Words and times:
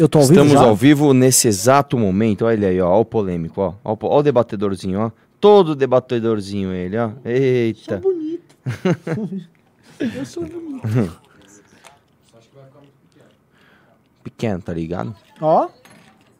Eu 0.00 0.08
tô 0.08 0.18
ao 0.18 0.24
vivo 0.24 0.32
Estamos 0.40 0.52
já? 0.54 0.66
ao 0.66 0.74
vivo 0.74 1.12
nesse 1.12 1.46
exato 1.46 1.98
momento. 1.98 2.46
Olha 2.46 2.54
ele 2.54 2.64
aí, 2.66 2.80
ó. 2.80 2.88
Ó 2.88 3.00
o 3.00 3.04
polêmico, 3.04 3.60
ó. 3.60 3.74
Ó, 3.84 3.92
o 3.92 3.96
po- 3.98 4.06
ó 4.08 4.18
o 4.20 4.22
debatedorzinho, 4.22 4.98
ó. 4.98 5.10
Todo 5.38 5.76
debatedorzinho 5.76 6.72
ele, 6.72 6.96
ó. 6.96 7.10
Sou 7.10 7.20
Eita. 7.30 7.96
bonito. 7.98 8.56
eu 10.00 10.24
sou 10.24 10.44
bonito. 10.46 11.20
Pequeno, 14.24 14.62
tá 14.62 14.72
ligado? 14.72 15.14
Ó, 15.40 15.64
Eu 15.64 15.68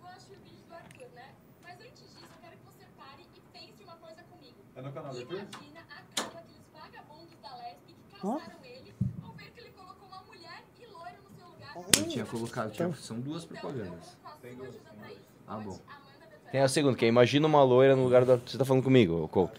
acho 0.08 0.32
o 0.32 0.36
vídeo 0.44 0.64
do 0.68 0.74
Arthur, 0.74 1.06
né? 1.14 1.28
Mas 1.62 1.74
antes 1.80 2.00
disso, 2.00 2.16
eu 2.20 2.28
quero 2.40 2.56
que 2.56 2.64
você 2.64 2.84
pare 2.96 3.22
e 3.34 3.40
pense 3.58 3.82
uma 3.84 3.96
coisa 3.96 4.22
comigo. 4.30 4.56
É 4.76 4.80
no 4.82 4.92
canal 4.92 5.12
do 5.12 5.18
Arthur? 5.18 5.36
Imagina 5.36 5.80
a 5.80 5.84
cara 5.84 6.02
daqueles 6.16 6.64
vagabundos 6.72 7.36
da 7.42 7.50
Lesp 7.56 7.80
que 7.86 7.94
caçaram 8.20 8.64
ele 8.64 8.94
ao 9.24 9.32
ver 9.34 9.50
que 9.54 9.60
ele 9.60 9.70
colocou 9.76 10.08
uma 10.08 10.22
mulher 10.28 10.62
e 10.78 10.86
loira 10.92 11.16
no 11.24 11.30
seu 11.36 11.46
lugar. 11.48 11.69
Eu 11.96 12.08
tinha 12.08 12.24
colocado, 12.24 12.70
tinha, 12.72 12.92
são 12.94 13.18
duas 13.20 13.44
propagandas. 13.44 14.16
Tem 14.42 14.54
duas. 14.54 14.70
Ah, 15.46 15.58
bom. 15.58 15.78
Tem 16.52 16.60
a 16.60 16.68
segunda, 16.68 16.96
que 16.96 17.04
é 17.04 17.08
imagina 17.08 17.46
uma 17.46 17.62
loira 17.62 17.94
no 17.94 18.04
lugar 18.04 18.22
Arthur. 18.22 18.40
Você 18.46 18.58
tá 18.58 18.64
falando 18.64 18.82
comigo, 18.82 19.28
Couto? 19.28 19.58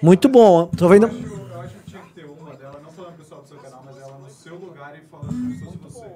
muito 0.00 0.28
bom. 0.28 0.66
Tô 0.68 0.88
vendo. 0.88 1.06
Eu, 1.08 1.48
eu 1.48 1.60
acho 1.60 1.74
que 1.74 1.90
tinha 1.90 2.02
que 2.02 2.12
ter 2.12 2.24
uma 2.24 2.54
dela, 2.54 2.80
não 2.82 2.90
falando 2.90 3.16
pessoal 3.16 3.42
do 3.42 3.48
seu 3.48 3.56
canal, 3.58 3.82
mas 3.84 3.98
ela 3.98 4.18
no 4.18 4.30
seu 4.30 4.54
lugar 4.56 4.96
e 4.96 5.00
falando 5.08 5.28
como 5.28 5.52
se 5.54 5.64
fosse 5.64 5.78
você. 5.78 6.06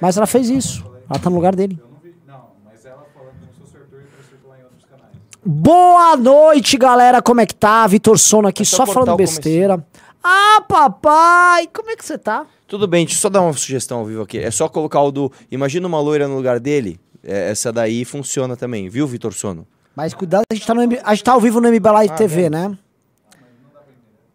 Mas 0.00 0.16
ela 0.16 0.26
fez 0.26 0.48
isso. 0.48 0.84
Ela 1.08 1.18
tá 1.18 1.28
no 1.28 1.36
lugar 1.36 1.54
dele. 1.54 1.78
Eu 1.80 1.88
não 1.88 1.98
vi, 1.98 2.14
não, 2.26 2.50
mas 2.64 2.84
ela 2.86 3.04
falando 3.14 3.32
como 3.40 3.52
se 3.52 3.60
fosse 3.60 3.76
o 3.76 3.80
Arthur 3.80 4.00
e 4.00 4.04
pra 4.04 4.24
circular 4.24 4.58
em 4.58 4.62
outros 4.62 4.84
canais. 4.84 5.12
Boa 5.44 6.16
noite, 6.16 6.76
galera. 6.78 7.20
Como 7.20 7.40
é 7.40 7.46
que 7.46 7.54
tá? 7.54 7.86
Vitor 7.86 8.18
Sono 8.18 8.48
aqui, 8.48 8.62
É 8.62 8.64
só 8.64 8.86
só 8.86 8.92
falando 8.92 9.16
besteira. 9.16 9.84
Ah, 10.22 10.62
papai! 10.68 11.66
Como 11.68 11.90
é 11.90 11.96
que 11.96 12.04
você 12.04 12.18
tá? 12.18 12.46
Tudo 12.66 12.86
bem, 12.86 13.04
deixa 13.04 13.18
eu 13.18 13.22
só 13.22 13.28
dar 13.28 13.40
uma 13.40 13.52
sugestão 13.52 14.00
ao 14.00 14.04
vivo 14.04 14.22
aqui. 14.22 14.38
É 14.38 14.50
só 14.50 14.68
colocar 14.68 15.00
o 15.02 15.10
do 15.10 15.32
imagina 15.50 15.86
uma 15.86 16.00
loira 16.00 16.28
no 16.28 16.36
lugar 16.36 16.60
dele. 16.60 17.00
É, 17.22 17.50
essa 17.50 17.72
daí 17.72 18.04
funciona 18.04 18.56
também, 18.56 18.88
viu, 18.88 19.06
Vitor 19.06 19.32
Sono? 19.32 19.66
Mas 19.96 20.14
cuidado, 20.14 20.44
a 20.50 20.54
gente 20.54 20.66
tá, 20.66 20.74
no, 20.74 20.80
a 20.82 21.14
gente 21.14 21.24
tá 21.24 21.32
ao 21.32 21.40
vivo 21.40 21.60
no 21.60 21.68
MB 21.68 21.80
Live 21.90 22.12
Ah, 22.12 22.16
TV, 22.16 22.42
é. 22.44 22.50
né? 22.50 22.78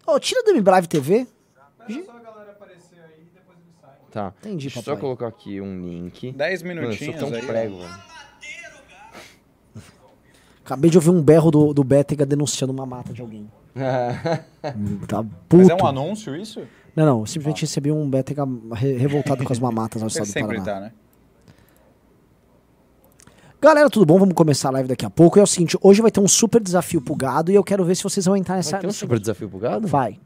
Ô, 0.06 0.20
tira 0.20 0.44
do 0.44 0.54
MB 0.54 0.70
Live 0.70 0.88
TV. 0.88 1.28
Mas 1.80 2.06
só 2.06 2.12
a 2.12 2.20
galera 2.20 2.52
aparecer 2.52 3.00
aí 3.00 3.26
depois 3.34 3.58
ele 3.60 3.74
sai. 3.80 3.92
Tá. 4.12 4.34
Entendi, 4.40 4.64
Deixa 4.64 4.80
eu 4.80 4.84
papai. 4.84 4.96
só 4.96 5.02
colocar 5.02 5.28
aqui 5.28 5.62
um 5.62 5.82
link. 5.82 6.32
10 6.34 6.64
Mano, 6.64 6.82
eu 6.82 6.92
sou 6.94 7.08
minutinhos 7.08 7.16
tão 7.20 7.34
aí. 7.40 7.46
prego, 7.46 7.78
velho. 7.80 8.14
Acabei 10.66 10.90
de 10.90 10.98
ouvir 10.98 11.10
um 11.10 11.22
berro 11.22 11.52
do, 11.52 11.74
do 11.74 11.84
Bétega 11.84 12.26
denunciando 12.26 12.72
uma 12.74 12.86
mata 12.86 13.14
de 13.14 13.22
alguém. 13.22 13.50
Tá 15.08 15.24
puto. 15.24 15.58
Mas 15.58 15.70
é 15.70 15.76
um 15.76 15.86
anúncio 15.86 16.36
isso? 16.36 16.62
Não, 16.96 17.06
não, 17.06 17.20
eu 17.22 17.26
simplesmente 17.26 17.62
recebi 17.62 17.92
um 17.92 18.10
re- 18.74 18.98
revoltado 18.98 19.44
com 19.44 19.52
as 19.52 19.60
mamatas 19.60 20.02
no 20.02 20.08
estado 20.08 20.26
do 20.28 20.32
sempre 20.32 20.58
Paraná. 20.58 20.66
tá, 20.74 20.80
né? 20.80 20.92
Galera, 23.62 23.90
tudo 23.90 24.06
bom? 24.06 24.20
Vamos 24.20 24.36
começar 24.36 24.68
a 24.70 24.72
live 24.74 24.90
daqui 24.90 25.06
a 25.06 25.10
pouco. 25.10 25.38
E 25.38 25.40
é 25.40 25.44
o 25.44 25.48
seguinte, 25.48 25.78
hoje 25.82 26.02
vai 26.02 26.12
ter 26.12 26.20
um 26.20 26.28
super 26.28 26.62
desafio 26.62 27.02
pro 27.02 27.16
gado 27.16 27.52
e 27.52 27.56
eu 27.56 27.64
quero 27.64 27.84
ver 27.86 27.96
se 27.96 28.04
vocês 28.04 28.26
vão 28.26 28.36
entrar 28.36 28.56
nessa... 28.56 28.72
Vai 28.72 28.82
ter 28.82 28.88
um 28.88 28.92
super 28.92 29.18
desafio 29.20 29.50
pro 29.50 29.58
gado? 29.60 29.88
Vai. 29.88 30.20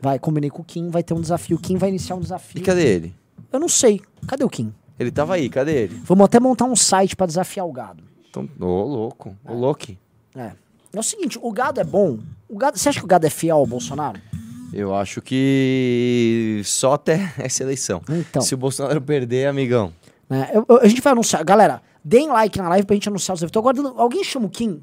Vai, 0.00 0.18
combinei 0.18 0.50
com 0.50 0.62
o 0.62 0.64
Kim, 0.64 0.88
vai 0.90 1.02
ter 1.02 1.14
um 1.14 1.20
desafio. 1.20 1.56
O 1.56 1.60
Kim 1.60 1.76
vai 1.76 1.88
iniciar 1.88 2.16
um 2.16 2.20
desafio. 2.20 2.60
E 2.60 2.64
cadê 2.64 2.82
ele? 2.86 3.14
Eu 3.52 3.60
não 3.60 3.68
sei. 3.68 4.00
Cadê 4.26 4.42
o 4.44 4.48
Kim? 4.48 4.74
Ele 4.98 5.10
tava 5.10 5.34
aí, 5.34 5.48
cadê 5.48 5.84
ele? 5.84 6.00
Vamos 6.04 6.24
até 6.24 6.40
montar 6.40 6.64
um 6.64 6.74
site 6.74 7.14
pra 7.14 7.26
desafiar 7.26 7.66
o 7.66 7.72
gado. 7.72 8.02
Então, 8.28 8.48
ô 8.60 8.82
louco, 8.84 9.36
ô 9.44 9.52
louco. 9.54 9.92
É. 10.34 10.52
É 10.92 10.98
o 10.98 11.02
seguinte, 11.02 11.38
o 11.40 11.52
gado 11.52 11.80
é 11.80 11.84
bom. 11.84 12.18
O 12.48 12.56
gado, 12.58 12.78
você 12.78 12.88
acha 12.88 12.98
que 12.98 13.04
o 13.04 13.08
gado 13.08 13.26
é 13.26 13.30
fiel 13.30 13.56
ao 13.56 13.66
Bolsonaro? 13.66 14.20
Eu 14.72 14.94
acho 14.94 15.20
que 15.20 16.62
só 16.64 16.94
até 16.94 17.32
essa 17.38 17.62
eleição. 17.62 18.02
Então. 18.08 18.42
Se 18.42 18.54
o 18.54 18.58
Bolsonaro 18.58 19.00
perder, 19.00 19.46
amigão. 19.46 19.92
né? 20.28 20.50
Eu- 20.52 20.64
eu- 20.68 20.80
a 20.80 20.86
gente 20.88 21.00
vai 21.00 21.12
anunciar. 21.12 21.44
Galera, 21.44 21.82
deem 22.04 22.28
like 22.28 22.58
na 22.58 22.68
live 22.68 22.86
pra 22.86 22.94
gente 22.94 23.08
anunciar 23.08 23.34
os 23.34 23.40
eventos. 23.42 23.52
Tô 23.52 23.58
aguardando. 23.60 23.94
Alguém 23.96 24.22
chama 24.24 24.46
o 24.46 24.50
Kim? 24.50 24.82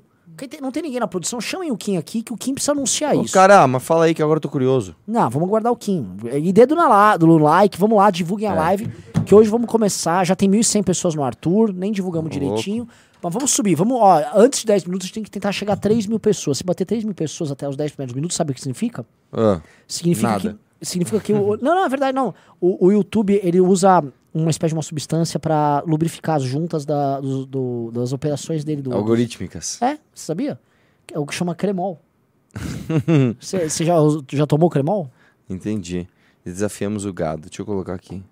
Não 0.62 0.72
tem 0.72 0.84
ninguém 0.84 1.00
na 1.00 1.08
produção, 1.08 1.42
chamem 1.42 1.72
o 1.72 1.78
Kim 1.78 1.98
aqui, 1.98 2.22
que 2.22 2.32
o 2.32 2.38
Kim 2.38 2.54
precisa 2.54 2.72
anunciar 2.72 3.16
Ô, 3.16 3.24
isso. 3.24 3.34
Cara, 3.34 3.66
mas 3.66 3.82
fala 3.82 4.06
aí 4.06 4.14
que 4.14 4.22
agora 4.22 4.38
eu 4.38 4.42
tô 4.42 4.50
curioso. 4.50 4.96
Não, 5.08 5.28
vamos 5.32 5.50
guardar 5.50 5.72
o 5.72 5.76
Kim. 5.76 6.16
E 6.32 6.54
dedo 6.54 6.76
na 6.76 7.18
do 7.18 7.26
like, 7.40 7.76
vamos 7.76 7.98
lá, 7.98 8.12
divulguem 8.12 8.48
a 8.48 8.52
É. 8.52 8.56
live, 8.56 8.88
que 9.26 9.34
hoje 9.34 9.50
vamos 9.50 9.68
começar. 9.68 10.24
Já 10.26 10.36
tem 10.36 10.48
1.100 10.48 10.84
pessoas 10.84 11.16
no 11.16 11.24
Arthur, 11.24 11.74
nem 11.74 11.92
divulgamos 11.92 12.30
Louco. 12.30 12.46
direitinho. 12.46 12.88
Mas 13.22 13.34
vamos 13.34 13.52
subir, 13.52 13.76
vamos, 13.76 13.98
ó, 14.00 14.22
antes 14.36 14.60
de 14.62 14.66
10 14.68 14.86
minutos 14.86 15.06
a 15.06 15.08
gente 15.08 15.14
tem 15.16 15.24
que 15.24 15.32
tentar 15.32 15.52
chegar 15.52 15.74
a 15.74 15.78
3 15.78 16.06
mil 16.06 16.20
pessoas. 16.20 16.60
Se 16.60 16.64
bater 16.64 16.86
3 16.86 17.04
mil 17.04 17.16
pessoas 17.16 17.52
até 17.52 17.68
os 17.68 17.76
10 17.76 17.92
primeiros 17.92 18.14
minutos, 18.16 18.36
sabe 18.38 18.52
o 18.52 18.54
que 18.54 18.62
significa? 18.62 19.06
Ah, 19.34 19.60
Significa 19.88 20.28
Nada. 20.30 20.54
que. 20.80 20.86
Significa 20.86 21.20
que. 21.20 21.34
O, 21.34 21.58
não, 21.58 21.76
não, 21.76 21.86
é 21.86 21.90
verdade, 21.90 22.16
não. 22.16 22.34
O, 22.62 22.88
o 22.88 22.92
YouTube, 22.92 23.40
ele 23.44 23.60
usa 23.60 24.04
uma 24.32 24.52
espécie 24.52 24.70
de 24.74 24.76
uma 24.78 24.84
substância 24.84 25.40
pra 25.40 25.82
lubrificar 25.88 26.36
as 26.36 26.44
juntas 26.44 26.86
da, 26.86 27.20
do- 27.20 27.46
do- 27.48 27.92
das 27.92 28.14
operações 28.14 28.64
dele. 28.64 28.84
Do, 28.84 28.94
algorítmicas. 28.94 29.82
É, 29.82 29.94
você 30.14 30.26
sabia? 30.26 30.60
É 31.12 31.18
o 31.18 31.26
que 31.26 31.34
chama 31.34 31.56
cremol. 31.56 32.00
Você 33.40 33.70
você 33.70 33.86
já, 33.86 33.96
já 34.32 34.46
tomou 34.48 34.70
cremol? 34.70 35.10
Entendi. 35.50 36.08
Desafiamos 36.46 37.06
o 37.06 37.14
gado. 37.14 37.44
Deixa 37.50 37.62
eu 37.62 37.66
colocar 37.66 37.94
aqui. 37.94 38.24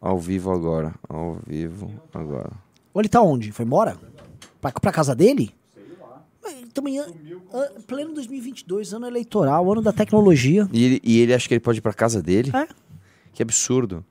Ao 0.00 0.18
vivo 0.18 0.50
agora. 0.50 0.94
Ao 1.08 1.38
vivo 1.46 1.90
agora. 2.12 2.52
Ou 2.94 3.00
ele 3.02 3.08
tá 3.08 3.20
onde? 3.20 3.50
Foi 3.52 3.64
embora? 3.66 3.96
Pra, 4.60 4.70
pra 4.72 4.92
casa 4.92 5.14
dele? 5.14 5.52
Também, 6.72 6.98
an- 6.98 7.06
an- 7.52 7.68
pleno 7.86 8.12
2022, 8.14 8.92
ano 8.94 9.06
eleitoral, 9.06 9.70
ano 9.72 9.80
da 9.82 9.92
tecnologia. 9.92 10.68
E 10.72 10.84
ele, 10.84 11.00
e 11.04 11.20
ele 11.20 11.32
acha 11.34 11.46
que 11.46 11.54
ele 11.54 11.60
pode 11.60 11.78
ir 11.78 11.82
pra 11.82 11.92
casa 11.92 12.20
dele? 12.22 12.50
É. 12.54 12.66
Que 13.32 13.42
absurdo. 13.42 14.04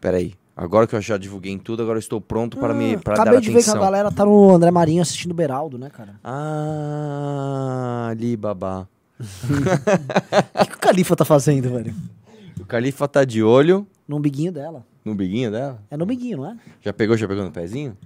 Peraí. 0.00 0.34
Agora 0.56 0.86
que 0.86 0.96
eu 0.96 1.00
já 1.00 1.16
divulguei 1.16 1.52
em 1.52 1.58
tudo, 1.58 1.82
agora 1.82 1.96
eu 1.98 2.00
estou 2.00 2.20
pronto 2.20 2.56
para 2.56 2.72
me 2.74 2.94
Ah, 2.94 2.98
para 2.98 3.14
dar 3.16 3.22
Acabei 3.22 3.40
de 3.40 3.50
ver 3.52 3.62
que 3.62 3.70
a 3.70 3.74
galera 3.74 4.10
tá 4.10 4.24
no 4.24 4.54
André 4.54 4.70
Marinho 4.70 5.02
assistindo 5.02 5.32
o 5.32 5.34
Beraldo, 5.34 5.78
né, 5.78 5.90
cara? 5.90 6.18
Ah, 6.24 8.08
ali, 8.10 8.36
babá. 8.36 8.86
O 9.20 10.64
que, 10.64 10.70
que 10.70 10.76
o 10.76 10.78
Califa 10.80 11.14
tá 11.16 11.24
fazendo, 11.24 11.70
velho? 11.70 11.94
O 12.60 12.64
Califa 12.64 13.06
tá 13.08 13.24
de 13.24 13.42
olho 13.42 13.86
No 14.08 14.16
umbiguinho 14.16 14.50
dela. 14.52 14.84
No 15.06 15.14
biguinho 15.14 15.50
dela. 15.50 15.78
É 15.90 15.96
no 15.96 16.04
umbiguinho, 16.04 16.38
não 16.38 16.50
é? 16.50 16.56
Já 16.82 16.92
pegou, 16.92 17.16
já 17.16 17.26
pegou 17.28 17.44
no 17.44 17.50
pezinho? 17.50 17.96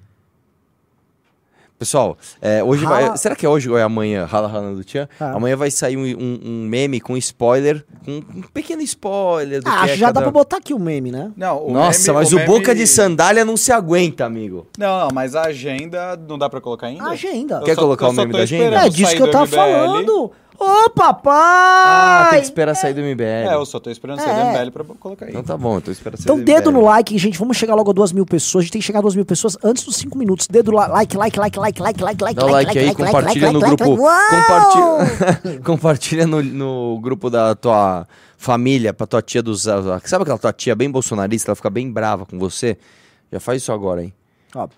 Pessoal, 1.79 2.19
é, 2.43 2.63
hoje 2.63 2.85
Rala- 2.85 3.09
vai. 3.09 3.17
Será 3.17 3.35
que 3.35 3.47
é 3.47 3.49
hoje 3.49 3.71
ou 3.71 3.79
é 3.79 3.83
amanhã? 3.83 4.27
Rala 4.27 4.47
Rala 4.49 4.75
do 4.75 4.85
Tchan? 4.85 5.09
Ah. 5.19 5.33
Amanhã 5.33 5.57
vai 5.57 5.71
sair 5.71 5.97
um, 5.97 6.03
um- 6.05 6.41
um 6.45 6.67
meme 6.69 7.01
com 7.01 7.17
spoiler, 7.17 7.83
com 8.05 8.19
um 8.19 8.43
pequeno 8.53 8.83
spoiler 8.83 9.63
do 9.63 9.69
Ah, 9.69 9.71
que 9.73 9.77
acho 9.79 9.85
é 9.85 9.93
que 9.95 9.99
já 10.01 10.07
cada... 10.09 10.21
dá 10.21 10.23
pra 10.25 10.31
botar 10.31 10.57
aqui 10.59 10.75
o 10.75 10.79
meme, 10.79 11.11
né? 11.11 11.33
Não, 11.35 11.69
o 11.69 11.73
Nossa, 11.73 12.13
meme- 12.13 12.19
mas 12.23 12.33
o, 12.35 12.37
meme- 12.37 12.47
boca 12.49 12.75
de 12.75 12.87
sandália 12.87 13.47
não 13.47 13.57
se 13.57 13.73
aguenta, 13.73 14.27
amigo. 14.27 14.67
Não, 14.77 15.07
não, 15.07 15.09
mas 15.15 15.35
a 15.35 15.45
agenda 15.47 16.19
não 16.29 16.37
dá 16.37 16.51
pra 16.51 16.61
colocar 16.61 16.89
ainda? 16.89 17.03
A 17.05 17.13
agenda. 17.13 17.55
Eu 17.61 17.63
Quer 17.65 17.75
só- 17.77 17.81
colocar 17.81 18.11
o 18.11 18.13
meme 18.13 18.31
da 18.35 18.41
agenda? 18.41 18.85
É 18.85 18.89
disso 18.91 19.17
que 19.17 19.23
eu 19.23 19.31
tava 19.31 19.47
MBL. 19.47 19.57
falando. 19.57 20.33
Ô, 20.61 20.65
Ah, 20.67 20.91
papai! 20.91 22.31
tem 22.33 22.39
que 22.41 22.45
esperar 22.45 22.75
sair 22.75 22.93
do 22.93 23.01
MBL. 23.01 23.49
É, 23.49 23.55
eu 23.55 23.65
só 23.65 23.81
tô 23.81 23.91
esperando 23.91 24.19
sair 24.21 24.31
É. 24.31 24.35
do 24.53 24.59
MBL 24.59 24.71
pra 24.71 24.85
colocar 24.99 25.25
aí. 25.25 25.31
Então 25.31 25.43
tá 25.43 25.57
bom, 25.57 25.77
eu 25.77 25.81
tô 25.81 25.91
esperando 25.91 26.19
sair 26.19 26.25
Então, 26.25 26.37
do 26.39 26.45
dedo 26.45 26.71
MBL. 26.71 26.79
no 26.81 26.85
like, 26.85 27.17
gente. 27.19 27.39
Vamos 27.39 27.57
chegar 27.57 27.75
logo 27.75 27.91
a 27.91 27.95
duas 27.95 28.13
mil 28.13 28.27
pessoas. 28.27 28.63
A 28.63 28.65
gente 28.65 28.73
tem 28.73 28.81
que 28.81 28.87
chegar 28.87 28.99
a 28.99 29.03
duas 29.03 29.15
mil 29.17 29.25
pessoas 29.25 29.57
antes 29.65 29.85
dos 29.85 29.97
cinco 29.97 30.19
minutos. 30.19 30.47
Dedo 30.47 30.71
like, 30.73 31.17
like, 31.17 31.39
like, 31.39 31.59
like, 31.59 31.81
like, 31.81 32.03
like, 32.03 32.23
like. 32.23 32.35
Dá 32.39 32.45
o 32.47 32.51
like 32.51 32.79
aí, 32.79 32.95
compartilha 32.95 33.51
no 33.53 33.61
grupo. 33.61 33.97
Compartilha, 33.97 35.61
compartilha 35.65 36.27
no, 36.27 36.43
no 36.43 37.01
grupo 37.01 37.31
da 37.31 37.55
tua 37.55 38.07
família, 38.37 38.93
pra 38.93 39.07
tua 39.07 39.23
tia 39.23 39.43
dos. 39.43 39.63
Sabe 39.63 40.23
aquela 40.23 40.39
tua 40.39 40.53
tia 40.53 40.75
bem 40.75 40.91
bolsonarista? 40.91 41.51
Ela 41.51 41.57
fica 41.57 41.71
bem 41.71 41.91
brava 41.91 42.27
com 42.27 42.39
você? 42.39 42.77
Já 43.33 43.41
faz 43.41 43.63
isso 43.63 43.73
agora, 43.73 44.03
hein? 44.03 44.13
Ó, 44.55 44.69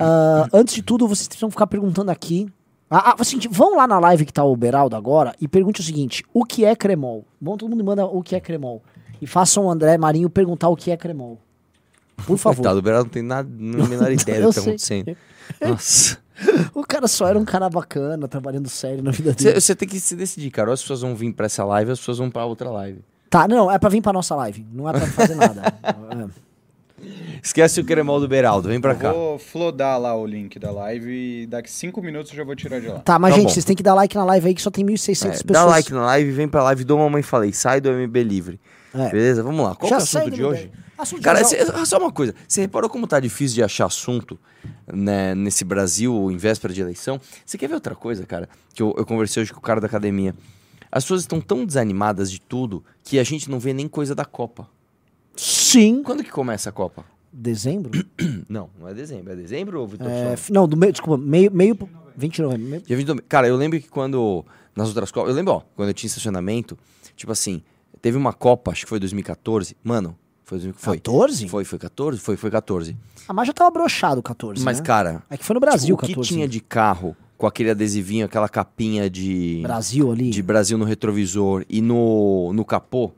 ah, 0.00 0.48
antes 0.52 0.74
de 0.74 0.82
tudo, 0.82 1.06
vocês 1.06 1.28
precisam 1.28 1.50
ficar 1.50 1.66
perguntando 1.66 2.10
aqui. 2.10 2.48
Ah, 2.90 3.10
ah, 3.10 3.16
assim, 3.18 3.38
vão 3.50 3.76
lá 3.76 3.86
na 3.86 3.98
live 3.98 4.24
que 4.24 4.32
tá 4.32 4.42
o 4.42 4.56
Beraldo 4.56 4.96
agora 4.96 5.34
e 5.40 5.46
pergunte 5.46 5.80
o 5.80 5.84
seguinte: 5.84 6.24
o 6.32 6.44
que 6.44 6.64
é 6.64 6.74
cremol? 6.74 7.24
Bom, 7.40 7.56
todo 7.56 7.70
mundo 7.70 7.84
manda 7.84 8.04
o 8.06 8.22
que 8.22 8.34
é 8.34 8.40
cremol. 8.40 8.82
E 9.20 9.26
façam 9.26 9.66
o 9.66 9.70
André 9.70 9.98
Marinho 9.98 10.30
perguntar 10.30 10.68
o 10.68 10.76
que 10.76 10.90
é 10.90 10.96
cremol. 10.96 11.38
Por 12.26 12.38
favor. 12.38 12.56
Coitado, 12.56 12.78
o 12.78 12.82
Beraldo 12.82 13.06
não 13.06 13.12
tem 13.12 13.22
nada, 13.22 13.48
não 13.58 13.72
tem 13.72 13.84
a 13.84 13.88
menor 13.88 14.10
ideia 14.12 14.42
do 14.42 14.48
que 14.48 14.54
tá 14.54 14.60
acontecendo. 14.60 15.16
Nossa. 15.60 16.18
O 16.72 16.84
cara 16.84 17.08
só 17.08 17.26
era 17.26 17.38
um 17.38 17.44
cara 17.44 17.68
bacana, 17.68 18.28
trabalhando 18.28 18.68
sério 18.68 19.02
na 19.02 19.10
vida 19.10 19.32
dele. 19.32 19.60
Você 19.60 19.74
tem 19.74 19.88
que 19.88 19.98
se 19.98 20.14
decidir, 20.14 20.50
cara. 20.50 20.68
Ou 20.68 20.74
as 20.74 20.80
pessoas 20.80 21.00
vão 21.00 21.14
vir 21.14 21.32
pra 21.32 21.46
essa 21.46 21.64
live, 21.64 21.90
ou 21.90 21.92
as 21.92 21.98
pessoas 21.98 22.18
vão 22.18 22.30
pra 22.30 22.44
outra 22.44 22.70
live. 22.70 23.00
Tá, 23.28 23.46
não, 23.46 23.70
é 23.70 23.78
pra 23.78 23.90
vir 23.90 24.00
pra 24.00 24.12
nossa 24.12 24.34
live. 24.36 24.64
Não 24.72 24.88
é 24.88 24.92
pra 24.92 25.06
fazer 25.06 25.34
nada. 25.34 25.62
É. 26.10 26.47
Esquece 27.42 27.80
o 27.80 27.84
cremol 27.84 28.20
do 28.20 28.26
Beraldo, 28.28 28.68
vem 28.68 28.80
pra 28.80 28.94
cá. 28.94 29.12
Vou 29.12 29.38
flodar 29.38 29.98
lá 30.00 30.14
o 30.16 30.26
link 30.26 30.58
da 30.58 30.70
live 30.70 31.42
e 31.42 31.46
daqui 31.46 31.70
cinco 31.70 32.02
minutos 32.02 32.32
eu 32.32 32.36
já 32.38 32.44
vou 32.44 32.56
tirar 32.56 32.80
de 32.80 32.88
lá. 32.88 32.98
Tá, 33.00 33.18
mas 33.18 33.30
Tá 33.32 33.36
gente, 33.36 33.48
bom. 33.48 33.52
vocês 33.54 33.64
têm 33.64 33.76
que 33.76 33.82
dar 33.82 33.94
like 33.94 34.14
na 34.16 34.24
live 34.24 34.48
aí 34.48 34.54
que 34.54 34.62
só 34.62 34.70
tem 34.70 34.84
1.600 34.84 35.26
É, 35.26 35.30
pessoas. 35.30 35.44
dá 35.44 35.64
like 35.64 35.92
na 35.92 36.04
live, 36.06 36.30
vem 36.32 36.48
pra 36.48 36.62
live 36.64 36.84
do 36.84 36.98
Mamãe 36.98 37.22
Falei, 37.22 37.52
sai 37.52 37.80
do 37.80 37.90
MB 37.90 38.22
Livre. 38.24 38.60
É. 38.94 39.10
Beleza? 39.10 39.42
Vamos 39.42 39.64
lá. 39.64 39.74
Qual 39.74 39.88
que 39.88 39.94
é 39.94 39.96
o 39.96 40.00
assunto 40.00 40.30
de 40.30 40.42
hoje? 40.42 40.70
Assunto 40.96 41.18
de 41.20 41.24
Cara, 41.24 41.40
hoje 41.44 41.54
é 41.56 41.64
cê- 41.64 41.86
só 41.86 41.98
uma 41.98 42.10
coisa. 42.10 42.34
Você 42.48 42.62
reparou 42.62 42.90
como 42.90 43.06
tá 43.06 43.20
difícil 43.20 43.54
de 43.56 43.62
achar 43.62 43.86
assunto 43.86 44.38
né, 44.92 45.34
nesse 45.34 45.64
Brasil 45.64 46.30
em 46.30 46.36
véspera 46.36 46.72
de 46.74 46.80
eleição? 46.80 47.20
Você 47.46 47.56
quer 47.56 47.68
ver 47.68 47.74
outra 47.74 47.94
coisa, 47.94 48.26
cara? 48.26 48.48
Que 48.74 48.82
eu, 48.82 48.94
eu 48.98 49.06
conversei 49.06 49.42
hoje 49.42 49.52
com 49.52 49.58
o 49.60 49.62
cara 49.62 49.80
da 49.80 49.86
academia. 49.86 50.34
As 50.90 51.04
pessoas 51.04 51.20
estão 51.20 51.40
tão 51.40 51.64
desanimadas 51.66 52.30
de 52.30 52.40
tudo 52.40 52.82
que 53.04 53.18
a 53.18 53.22
gente 53.24 53.48
não 53.50 53.60
vê 53.60 53.72
nem 53.72 53.86
coisa 53.86 54.14
da 54.14 54.24
Copa. 54.24 54.66
Sim. 55.38 56.02
Quando 56.02 56.22
que 56.24 56.30
começa 56.30 56.68
a 56.68 56.72
Copa? 56.72 57.04
Dezembro? 57.32 57.90
Não, 58.48 58.70
não 58.80 58.88
é 58.88 58.94
dezembro. 58.94 59.32
É 59.32 59.36
dezembro 59.36 59.80
ou 59.80 59.86
Vitor 59.86 60.06
É, 60.08 60.34
não, 60.50 60.66
do 60.66 60.76
meio, 60.76 60.90
desculpa, 60.92 61.22
meio, 61.22 61.52
meio, 61.52 61.78
20 62.16 62.34
de 62.36 62.42
novembro. 62.42 62.66
meio- 62.68 62.82
Dia 62.82 62.96
20 62.96 63.04
de 63.06 63.08
novembro. 63.12 63.26
Cara, 63.28 63.46
eu 63.46 63.56
lembro 63.56 63.78
que 63.80 63.88
quando. 63.88 64.44
Nas 64.74 64.88
outras 64.88 65.10
Copas. 65.10 65.30
Eu 65.30 65.36
lembro, 65.36 65.52
ó, 65.54 65.60
quando 65.76 65.88
eu 65.90 65.94
tinha 65.94 66.08
estacionamento, 66.08 66.76
tipo 67.14 67.30
assim, 67.30 67.62
teve 68.00 68.16
uma 68.16 68.32
Copa, 68.32 68.70
acho 68.72 68.84
que 68.84 68.88
foi 68.88 68.98
2014. 68.98 69.76
Mano, 69.84 70.16
foi. 70.44 70.58
2000 70.58 70.74
Foi. 70.78 70.96
14? 70.98 71.48
Foi, 71.48 71.64
foi 71.64 71.78
14? 71.78 72.18
Foi, 72.20 72.36
foi 72.36 72.50
14. 72.50 72.96
Ah, 73.28 73.32
mas 73.34 73.46
já 73.46 73.52
tava 73.52 73.70
broxado 73.70 74.20
o 74.20 74.22
14, 74.22 74.64
Mas, 74.64 74.78
né? 74.80 74.84
cara, 74.86 75.22
É 75.28 75.36
que 75.36 75.44
foi 75.44 75.52
no 75.54 75.60
Brasil 75.60 75.94
tipo, 75.96 76.04
o 76.04 76.06
que 76.06 76.12
14. 76.14 76.28
tinha 76.28 76.48
de 76.48 76.60
carro 76.60 77.14
com 77.36 77.46
aquele 77.46 77.70
adesivinho, 77.70 78.24
aquela 78.24 78.48
capinha 78.48 79.08
de. 79.10 79.60
Brasil 79.62 80.10
ali. 80.10 80.30
de 80.30 80.42
Brasil 80.42 80.78
no 80.78 80.84
retrovisor 80.86 81.64
e 81.68 81.82
no, 81.82 82.52
no 82.54 82.64
capô, 82.64 83.12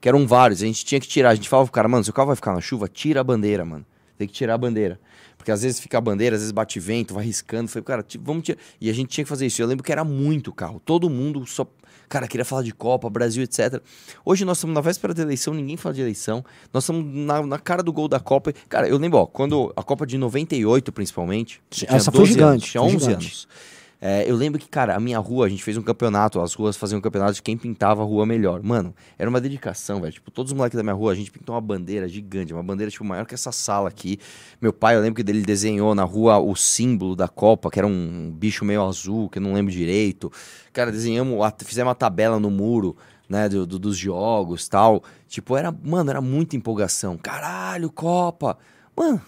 que 0.00 0.08
eram 0.08 0.26
vários, 0.26 0.62
a 0.62 0.66
gente 0.66 0.84
tinha 0.84 1.00
que 1.00 1.08
tirar. 1.08 1.30
A 1.30 1.34
gente 1.34 1.48
falava 1.48 1.66
pro 1.66 1.72
cara, 1.72 1.88
mano, 1.88 2.04
se 2.04 2.10
o 2.10 2.12
carro 2.12 2.28
vai 2.28 2.36
ficar 2.36 2.52
na 2.52 2.60
chuva, 2.60 2.88
tira 2.88 3.20
a 3.20 3.24
bandeira, 3.24 3.64
mano. 3.64 3.84
Tem 4.16 4.26
que 4.26 4.32
tirar 4.32 4.54
a 4.54 4.58
bandeira. 4.58 4.98
Porque 5.36 5.50
às 5.52 5.62
vezes 5.62 5.78
fica 5.78 5.98
a 5.98 6.00
bandeira, 6.00 6.34
às 6.34 6.42
vezes 6.42 6.52
bate 6.52 6.80
vento, 6.80 7.14
vai 7.14 7.24
riscando. 7.24 7.68
Falei, 7.68 7.84
cara, 7.84 8.04
vamos 8.20 8.44
tirar. 8.44 8.58
E 8.80 8.90
a 8.90 8.92
gente 8.92 9.08
tinha 9.08 9.24
que 9.24 9.28
fazer 9.28 9.46
isso. 9.46 9.60
Eu 9.62 9.66
lembro 9.66 9.84
que 9.84 9.92
era 9.92 10.02
muito 10.02 10.52
carro. 10.52 10.80
Todo 10.84 11.08
mundo 11.08 11.46
só. 11.46 11.66
Cara, 12.08 12.26
queria 12.28 12.44
falar 12.44 12.62
de 12.62 12.72
Copa, 12.72 13.10
Brasil, 13.10 13.42
etc. 13.42 13.80
Hoje 14.24 14.44
nós 14.44 14.58
estamos 14.58 14.74
na 14.74 14.80
véspera 14.80 15.12
da 15.12 15.22
eleição, 15.22 15.52
ninguém 15.52 15.76
fala 15.76 15.94
de 15.94 16.00
eleição. 16.00 16.44
Nós 16.72 16.84
estamos 16.84 17.04
na, 17.04 17.44
na 17.44 17.58
cara 17.58 17.82
do 17.82 17.92
gol 17.92 18.08
da 18.08 18.20
Copa. 18.20 18.52
Cara, 18.68 18.88
eu 18.88 18.96
lembro, 18.96 19.18
ó, 19.18 19.26
quando 19.26 19.72
a 19.76 19.82
Copa 19.82 20.06
de 20.06 20.16
98, 20.16 20.92
principalmente. 20.92 21.60
Essa 21.88 22.10
foi 22.10 22.20
12 22.20 22.32
gigante, 22.32 22.48
anos, 22.48 22.64
tinha 22.64 22.82
foi 22.82 22.94
11 22.94 23.04
gigante. 23.04 23.24
anos. 23.24 23.48
É, 23.98 24.30
eu 24.30 24.36
lembro 24.36 24.60
que, 24.60 24.68
cara, 24.68 24.94
a 24.94 25.00
minha 25.00 25.18
rua, 25.18 25.46
a 25.46 25.48
gente 25.48 25.62
fez 25.62 25.76
um 25.76 25.82
campeonato, 25.82 26.38
as 26.40 26.52
ruas 26.52 26.76
faziam 26.76 26.98
um 26.98 27.00
campeonato 27.00 27.32
de 27.32 27.42
quem 27.42 27.56
pintava 27.56 28.02
a 28.02 28.04
rua 28.04 28.26
melhor. 28.26 28.62
Mano, 28.62 28.94
era 29.18 29.28
uma 29.28 29.40
dedicação, 29.40 30.00
velho. 30.02 30.12
Tipo, 30.12 30.30
todos 30.30 30.52
os 30.52 30.56
moleques 30.56 30.76
da 30.76 30.82
minha 30.82 30.94
rua, 30.94 31.12
a 31.12 31.14
gente 31.14 31.30
pintou 31.30 31.54
uma 31.54 31.60
bandeira 31.62 32.06
gigante, 32.06 32.52
uma 32.52 32.62
bandeira, 32.62 32.90
tipo, 32.90 33.04
maior 33.04 33.24
que 33.24 33.32
essa 33.34 33.50
sala 33.50 33.88
aqui. 33.88 34.18
Meu 34.60 34.70
pai, 34.72 34.96
eu 34.96 35.00
lembro 35.00 35.14
que 35.16 35.22
dele 35.22 35.40
desenhou 35.42 35.94
na 35.94 36.04
rua 36.04 36.38
o 36.38 36.54
símbolo 36.54 37.16
da 37.16 37.26
Copa, 37.26 37.70
que 37.70 37.78
era 37.78 37.86
um 37.86 38.30
bicho 38.30 38.64
meio 38.66 38.84
azul, 38.86 39.30
que 39.30 39.38
eu 39.38 39.42
não 39.42 39.54
lembro 39.54 39.72
direito. 39.72 40.30
Cara, 40.74 40.92
desenhamos, 40.92 41.38
fizemos 41.64 41.88
uma 41.88 41.94
tabela 41.94 42.38
no 42.38 42.50
muro, 42.50 42.96
né, 43.28 43.48
do, 43.48 43.66
do- 43.66 43.78
dos 43.78 43.96
jogos 43.96 44.68
tal. 44.68 45.02
Tipo, 45.26 45.56
era, 45.56 45.72
mano, 45.72 46.10
era 46.10 46.20
muita 46.20 46.54
empolgação. 46.54 47.16
Caralho, 47.16 47.90
Copa! 47.90 48.58
Mano, 48.94 49.22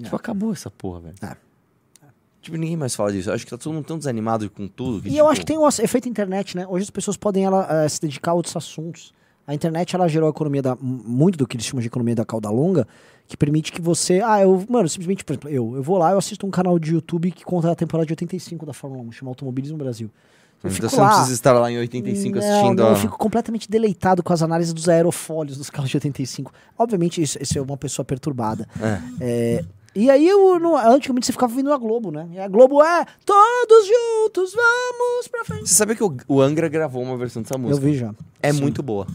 tipo, 0.00 0.14
acabou 0.14 0.52
essa 0.52 0.70
porra, 0.70 1.00
velho. 1.00 1.14
É. 1.20 1.49
Tipo, 2.40 2.56
ninguém 2.56 2.76
mais 2.76 2.94
fala 2.94 3.12
disso. 3.12 3.28
Eu 3.28 3.34
acho 3.34 3.44
que 3.44 3.50
tá 3.50 3.58
todo 3.58 3.72
mundo 3.72 3.84
tão 3.84 3.98
desanimado 3.98 4.48
com 4.50 4.66
tudo. 4.66 4.98
E 4.98 5.02
Que, 5.02 5.08
eu 5.08 5.14
tipo, 5.14 5.28
acho 5.28 5.40
que 5.40 5.46
tem 5.46 5.58
o 5.58 5.68
efeito 5.68 6.08
internet, 6.08 6.56
né? 6.56 6.66
Hoje 6.66 6.84
as 6.84 6.90
pessoas 6.90 7.16
podem 7.16 7.44
ela, 7.44 7.66
eh, 7.84 7.88
se 7.88 8.00
dedicar 8.00 8.30
a 8.30 8.34
outros 8.34 8.56
assuntos. 8.56 9.12
A 9.46 9.54
internet 9.54 9.94
ela 9.94 10.08
gerou 10.08 10.28
a 10.28 10.30
economia 10.30 10.62
da 10.62 10.76
muito 10.80 11.36
do 11.36 11.46
que 11.46 11.56
eles 11.56 11.66
chamam 11.66 11.80
de 11.80 11.88
economia 11.88 12.14
da 12.14 12.24
cauda 12.24 12.48
longa, 12.50 12.86
que 13.26 13.36
permite 13.36 13.72
que 13.72 13.80
você, 13.80 14.20
ah, 14.24 14.40
eu, 14.40 14.64
mano, 14.68 14.88
simplesmente, 14.88 15.24
por 15.24 15.32
exemplo, 15.32 15.50
eu, 15.50 15.76
eu 15.76 15.82
vou 15.82 15.98
lá, 15.98 16.12
eu 16.12 16.18
assisto 16.18 16.46
um 16.46 16.50
canal 16.50 16.78
de 16.78 16.94
YouTube 16.94 17.30
que 17.32 17.44
conta 17.44 17.70
a 17.70 17.74
temporada 17.74 18.06
de 18.06 18.12
85 18.12 18.64
da 18.64 18.72
Fórmula 18.72 19.02
1, 19.02 19.12
chama 19.12 19.30
Automobilismo 19.30 19.76
Brasil. 19.76 20.10
Eu 20.62 20.70
Então 20.70 20.90
você 20.90 20.96
não 20.96 21.04
lá, 21.04 21.10
precisa 21.10 21.32
estar 21.32 21.52
lá 21.54 21.70
em 21.70 21.78
85 21.78 22.38
não, 22.38 22.44
assistindo 22.44 22.82
não, 22.82 22.88
a... 22.88 22.90
eu 22.90 22.96
fico 22.96 23.16
completamente 23.16 23.70
deleitado 23.70 24.22
com 24.22 24.32
as 24.32 24.42
análises 24.42 24.74
dos 24.74 24.88
aerofólios 24.88 25.56
dos 25.56 25.70
carros 25.70 25.90
de 25.90 25.96
85. 25.96 26.52
Obviamente, 26.78 27.22
isso, 27.22 27.38
isso 27.40 27.58
é 27.58 27.62
uma 27.62 27.78
pessoa 27.78 28.04
perturbada. 28.04 28.68
É, 29.20 29.64
e 29.94 30.10
aí, 30.10 30.28
eu, 30.28 30.58
não- 30.60 30.76
antigamente 30.76 31.26
você 31.26 31.32
ficava 31.32 31.54
vendo 31.54 31.72
a 31.72 31.76
Globo, 31.78 32.10
né? 32.10 32.28
E 32.32 32.38
a 32.38 32.46
Globo 32.48 32.82
é 32.82 33.04
todos 33.24 33.86
juntos, 33.86 34.52
vamos 34.54 35.28
pra 35.28 35.44
frente. 35.44 35.68
Você 35.68 35.74
sabia 35.74 35.96
que 35.96 36.04
o, 36.04 36.16
o 36.28 36.40
Angra 36.40 36.68
gravou 36.68 37.02
uma 37.02 37.16
versão 37.16 37.42
dessa 37.42 37.54
Eu 37.54 37.58
música? 37.58 37.84
vi 37.86 37.96
já. 37.96 38.14
É 38.42 38.52
Sim. 38.52 38.60
muito 38.60 38.82
boa. 38.82 39.06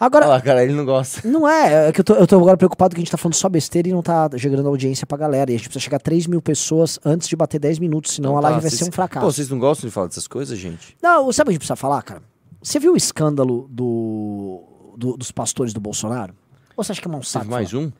Agora, 0.00 0.24
Olha 0.24 0.34
lá, 0.34 0.40
cara, 0.40 0.64
ele 0.64 0.72
não 0.72 0.84
gosta. 0.84 1.20
não 1.28 1.48
é, 1.48 1.88
é 1.88 1.92
que 1.92 2.00
eu 2.00 2.04
tô, 2.04 2.14
eu 2.14 2.26
tô 2.26 2.36
agora 2.36 2.56
preocupado 2.56 2.92
que 2.94 3.00
a 3.00 3.04
gente 3.04 3.10
tá 3.12 3.16
falando 3.16 3.34
só 3.34 3.48
besteira 3.48 3.88
e 3.88 3.92
não 3.92 4.02
tá 4.02 4.28
gerando 4.34 4.66
audiência 4.68 5.06
pra 5.06 5.16
galera. 5.16 5.50
E 5.50 5.54
a 5.54 5.56
gente 5.58 5.68
precisa 5.68 5.84
chegar 5.84 5.98
a 5.98 6.00
3 6.00 6.26
mil 6.26 6.42
pessoas 6.42 6.98
antes 7.04 7.28
de 7.28 7.36
bater 7.36 7.60
10 7.60 7.78
minutos, 7.78 8.12
senão 8.12 8.36
a 8.36 8.40
live 8.40 8.56
tá, 8.56 8.62
vai 8.62 8.70
ser 8.70 8.88
um 8.88 8.92
fracasso. 8.92 9.24
Pô, 9.26 9.32
vocês 9.32 9.48
não 9.48 9.60
gostam 9.60 9.88
de 9.88 9.94
falar 9.94 10.08
dessas 10.08 10.26
coisas, 10.26 10.58
gente? 10.58 10.96
Não, 11.00 11.32
sabe 11.32 11.42
o 11.42 11.44
que 11.46 11.50
a 11.50 11.52
gente 11.52 11.58
precisa 11.60 11.76
falar, 11.76 12.02
cara? 12.02 12.20
Você 12.60 12.80
viu 12.80 12.94
o 12.94 12.96
escândalo 12.96 13.68
do, 13.70 14.94
do- 14.96 15.16
dos 15.16 15.30
pastores 15.30 15.72
do 15.72 15.80
Bolsonaro? 15.80 16.34
Ou 16.76 16.82
você 16.82 16.90
acha 16.92 17.00
que 17.00 17.06
é 17.06 17.10
um 17.10 17.22
saco? 17.22 17.46
Mais 17.48 17.70
falar? 17.70 17.84
um? 17.84 17.92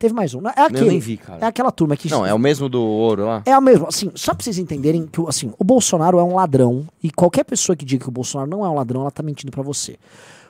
Teve 0.00 0.14
mais 0.14 0.32
um. 0.32 0.40
Não, 0.40 0.50
É 0.56 0.62
aquele. 0.62 0.88
nem 0.88 0.98
vi, 0.98 1.18
cara. 1.18 1.44
É 1.44 1.46
aquela 1.46 1.70
turma 1.70 1.94
que. 1.94 2.08
Não, 2.08 2.24
é 2.24 2.32
o 2.32 2.38
mesmo 2.38 2.70
do 2.70 2.80
ouro 2.82 3.26
lá? 3.26 3.42
É 3.44 3.52
a 3.52 3.60
mesma, 3.60 3.88
assim, 3.88 4.10
só 4.14 4.32
pra 4.32 4.42
vocês 4.42 4.56
entenderem 4.56 5.06
que 5.06 5.20
assim, 5.28 5.52
o 5.58 5.62
Bolsonaro 5.62 6.18
é 6.18 6.22
um 6.22 6.34
ladrão 6.34 6.86
e 7.02 7.10
qualquer 7.10 7.44
pessoa 7.44 7.76
que 7.76 7.84
diga 7.84 8.04
que 8.04 8.08
o 8.08 8.10
Bolsonaro 8.10 8.48
não 8.48 8.64
é 8.64 8.68
um 8.70 8.74
ladrão, 8.74 9.02
ela 9.02 9.10
tá 9.10 9.22
mentindo 9.22 9.52
pra 9.52 9.62
você. 9.62 9.98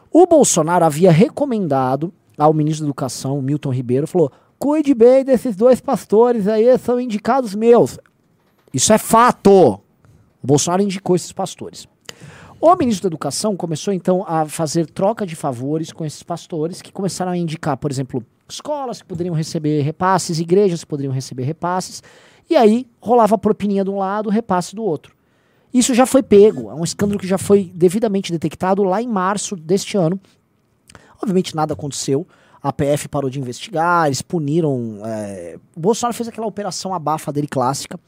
O 0.09 0.25
Bolsonaro 0.25 0.85
havia 0.85 1.11
recomendado 1.11 2.13
ao 2.39 2.55
ministro 2.55 2.85
da 2.85 2.91
Educação, 2.91 3.43
Milton 3.43 3.71
Ribeiro, 3.71 4.07
falou: 4.07 4.31
"Cuide 4.57 4.95
bem 4.95 5.25
desses 5.25 5.57
dois 5.57 5.81
pastores 5.81 6.47
aí, 6.47 6.79
são 6.79 7.01
indicados 7.01 7.53
meus". 7.53 7.99
Isso 8.73 8.93
é 8.93 8.99
fato. 8.99 9.81
O 10.41 10.47
Bolsonaro 10.47 10.81
indicou 10.81 11.17
esses 11.17 11.33
pastores. 11.33 11.89
O 12.61 12.77
ministro 12.77 13.11
da 13.11 13.15
Educação 13.15 13.57
começou 13.57 13.93
então 13.93 14.25
a 14.29 14.47
fazer 14.47 14.87
troca 14.87 15.27
de 15.27 15.35
favores 15.35 15.93
com 15.93 16.05
esses 16.05 16.23
pastores 16.23 16.81
que 16.81 16.93
começaram 16.93 17.33
a 17.33 17.37
indicar, 17.37 17.77
por 17.77 17.91
exemplo, 17.91 18.23
escolas 18.55 19.01
que 19.01 19.09
poderiam 19.09 19.35
receber 19.35 19.83
repasses, 19.83 20.39
igrejas 20.39 20.81
que 20.81 20.87
poderiam 20.87 21.13
receber 21.13 21.45
repasses, 21.45 22.03
e 22.49 22.57
aí 22.57 22.87
rolava 23.01 23.39
propininha 23.39 23.85
de 23.85 23.91
um 23.91 23.99
lado, 23.99 24.29
repasse 24.29 24.75
do 24.75 24.83
outro. 24.83 25.15
Isso 25.73 25.95
já 25.95 26.05
foi 26.05 26.23
pego, 26.23 26.71
é 26.71 26.75
um 26.75 26.83
escândalo 26.83 27.19
que 27.19 27.27
já 27.27 27.39
foi 27.39 27.71
devidamente 27.75 28.33
detectado 28.33 28.83
lá 28.83 29.01
em 29.01 29.07
março 29.07 29.55
deste 29.55 29.97
ano. 29.97 30.21
Obviamente 31.23 31.55
nada 31.55 31.75
aconteceu, 31.75 32.27
a 32.63 32.73
PF 32.73 33.09
parou 33.09 33.31
de 33.31 33.39
investigar, 33.41 34.07
eles 34.07 34.23
puniram. 34.23 34.99
é, 35.05 35.59
Bolsonaro 35.77 36.15
fez 36.15 36.29
aquela 36.29 36.47
operação 36.47 36.93
abafa 36.95 37.33
dele 37.33 37.47
clássica. 37.49 37.99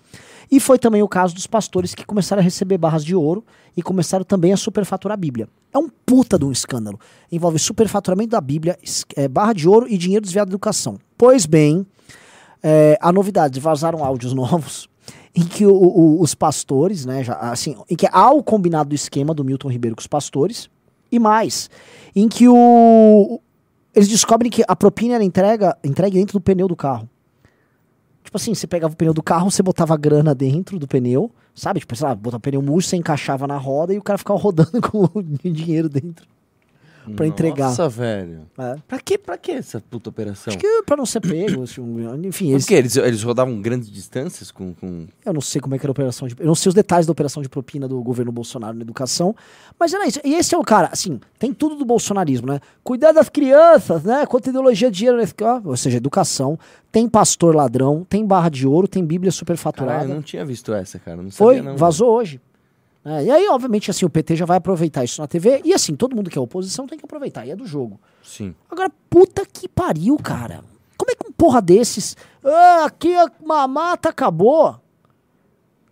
E 0.50 0.60
foi 0.60 0.78
também 0.78 1.02
o 1.02 1.08
caso 1.08 1.34
dos 1.34 1.46
pastores 1.46 1.94
que 1.94 2.04
começaram 2.04 2.40
a 2.40 2.42
receber 2.44 2.76
barras 2.76 3.02
de 3.04 3.14
ouro 3.14 3.42
e 3.74 3.82
começaram 3.82 4.22
também 4.24 4.52
a 4.52 4.56
superfaturar 4.56 5.14
a 5.14 5.16
Bíblia. 5.16 5.48
É 5.72 5.78
um 5.78 5.88
puta 5.88 6.38
de 6.38 6.44
um 6.44 6.52
escândalo. 6.52 7.00
Envolve 7.30 7.58
superfaturamento 7.58 8.30
da 8.32 8.40
Bíblia, 8.40 8.78
é, 9.16 9.26
barra 9.28 9.54
de 9.54 9.66
ouro 9.66 9.86
e 9.88 9.96
dinheiro 9.96 10.22
desviado 10.22 10.48
da 10.50 10.52
educação. 10.52 10.98
Pois 11.16 11.46
bem, 11.46 11.86
é, 12.62 12.98
a 13.00 13.10
novidade, 13.10 13.58
vazaram 13.60 14.04
áudios 14.04 14.34
novos 14.34 14.88
em 15.34 15.42
que 15.44 15.64
o- 15.64 15.72
o- 15.74 16.20
os 16.20 16.34
pastores, 16.34 17.06
né, 17.06 17.24
já, 17.24 17.32
assim, 17.36 17.74
em 17.88 17.96
que 17.96 18.06
há 18.12 18.30
o 18.30 18.42
combinado 18.42 18.90
do 18.90 18.94
esquema 18.94 19.32
do 19.32 19.42
Milton 19.42 19.68
Ribeiro 19.70 19.96
com 19.96 20.00
os 20.00 20.06
pastores, 20.06 20.68
e 21.10 21.18
mais, 21.18 21.70
em 22.14 22.28
que 22.28 22.46
o, 22.46 23.40
eles 23.94 24.08
descobrem 24.08 24.50
que 24.50 24.64
a 24.66 24.74
propina 24.74 25.14
era 25.14 25.24
entrega, 25.24 25.76
entregue 25.84 26.18
dentro 26.18 26.34
do 26.34 26.40
pneu 26.40 26.66
do 26.66 26.76
carro. 26.76 27.08
Tipo 28.24 28.36
assim, 28.36 28.54
você 28.54 28.66
pegava 28.66 28.94
o 28.94 28.96
pneu 28.96 29.12
do 29.12 29.22
carro, 29.22 29.50
você 29.50 29.62
botava 29.62 29.94
a 29.94 29.96
grana 29.96 30.34
dentro 30.34 30.78
do 30.78 30.88
pneu, 30.88 31.30
sabe? 31.54 31.80
Tipo, 31.80 31.94
sei 31.96 32.06
lá, 32.06 32.14
botava 32.14 32.38
o 32.38 32.40
pneu 32.40 32.62
murcho, 32.62 32.88
você 32.88 32.96
encaixava 32.96 33.46
na 33.46 33.56
roda 33.56 33.92
e 33.92 33.98
o 33.98 34.02
cara 34.02 34.18
ficava 34.18 34.38
rodando 34.40 34.80
com 34.80 35.04
o 35.12 35.22
dinheiro 35.22 35.88
dentro 35.88 36.26
pra 37.16 37.26
entregar. 37.26 37.68
Nossa, 37.68 37.88
velho. 37.88 38.42
É. 38.58 38.76
Pra 38.86 38.98
que, 39.00 39.18
pra 39.18 39.36
que 39.38 39.52
essa 39.52 39.80
puta 39.80 40.10
operação? 40.10 40.52
Acho 40.52 40.58
que 40.58 40.82
pra 40.84 40.96
não 40.96 41.06
ser 41.06 41.20
pego, 41.20 41.62
assim, 41.62 41.82
enfim, 42.24 42.46
Por 42.46 42.52
eles? 42.52 42.70
Eles, 42.70 42.96
eles 42.96 43.22
rodavam 43.22 43.60
grandes 43.60 43.90
distâncias 43.90 44.50
com... 44.50 44.74
com... 44.74 45.06
Eu 45.24 45.32
não 45.32 45.40
sei 45.40 45.60
como 45.60 45.74
é 45.74 45.78
que 45.78 45.84
era 45.84 45.90
a 45.90 45.92
operação 45.92 46.28
de. 46.28 46.36
Eu 46.38 46.46
não 46.46 46.54
sei 46.54 46.68
os 46.68 46.74
detalhes 46.74 47.06
da 47.06 47.12
operação 47.12 47.42
de 47.42 47.48
propina 47.48 47.86
do 47.88 48.02
governo 48.02 48.32
Bolsonaro 48.32 48.74
na 48.74 48.82
educação. 48.82 49.34
Mas 49.78 49.92
era 49.92 50.06
isso. 50.06 50.20
E 50.24 50.34
esse 50.34 50.54
é 50.54 50.58
o 50.58 50.62
cara, 50.62 50.88
assim, 50.92 51.20
tem 51.38 51.52
tudo 51.52 51.76
do 51.76 51.84
bolsonarismo, 51.84 52.46
né? 52.46 52.60
Cuidar 52.82 53.12
das 53.12 53.28
crianças, 53.28 54.02
né? 54.04 54.26
Quanta 54.26 54.50
ideologia 54.50 54.90
de 54.90 54.98
dinheiro 54.98 55.18
nesse 55.18 55.34
cara. 55.34 55.62
Ou 55.64 55.76
seja, 55.76 55.96
educação. 55.96 56.58
Tem 56.90 57.08
pastor 57.08 57.54
ladrão, 57.54 58.06
tem 58.08 58.24
barra 58.24 58.50
de 58.50 58.66
ouro, 58.66 58.86
tem 58.86 59.04
Bíblia 59.04 59.32
superfaturada. 59.32 59.94
Caralho, 59.94 60.10
eu 60.10 60.14
não 60.16 60.22
tinha 60.22 60.44
visto 60.44 60.72
essa, 60.74 60.98
cara. 60.98 61.22
Não 61.22 61.30
Foi, 61.30 61.56
sabia, 61.56 61.70
não. 61.70 61.76
vazou 61.78 62.10
hoje. 62.10 62.40
É, 63.04 63.24
e 63.24 63.30
aí, 63.30 63.48
obviamente, 63.48 63.90
assim, 63.90 64.04
o 64.04 64.10
PT 64.10 64.36
já 64.36 64.44
vai 64.44 64.58
aproveitar 64.58 65.02
isso 65.02 65.20
na 65.20 65.26
TV. 65.26 65.60
E 65.64 65.74
assim, 65.74 65.96
todo 65.96 66.14
mundo 66.14 66.30
que 66.30 66.38
é 66.38 66.40
oposição 66.40 66.86
tem 66.86 66.98
que 66.98 67.04
aproveitar. 67.04 67.44
E 67.46 67.50
é 67.50 67.56
do 67.56 67.66
jogo. 67.66 68.00
Sim. 68.22 68.54
Agora, 68.70 68.90
puta 69.10 69.44
que 69.44 69.68
pariu, 69.68 70.16
cara. 70.16 70.62
Como 70.96 71.10
é 71.10 71.14
que 71.14 71.28
um 71.28 71.32
porra 71.32 71.60
desses. 71.60 72.16
Ah, 72.44 72.84
aqui 72.86 73.14
a 73.14 73.26
mamata 73.44 74.08
acabou. 74.08 74.80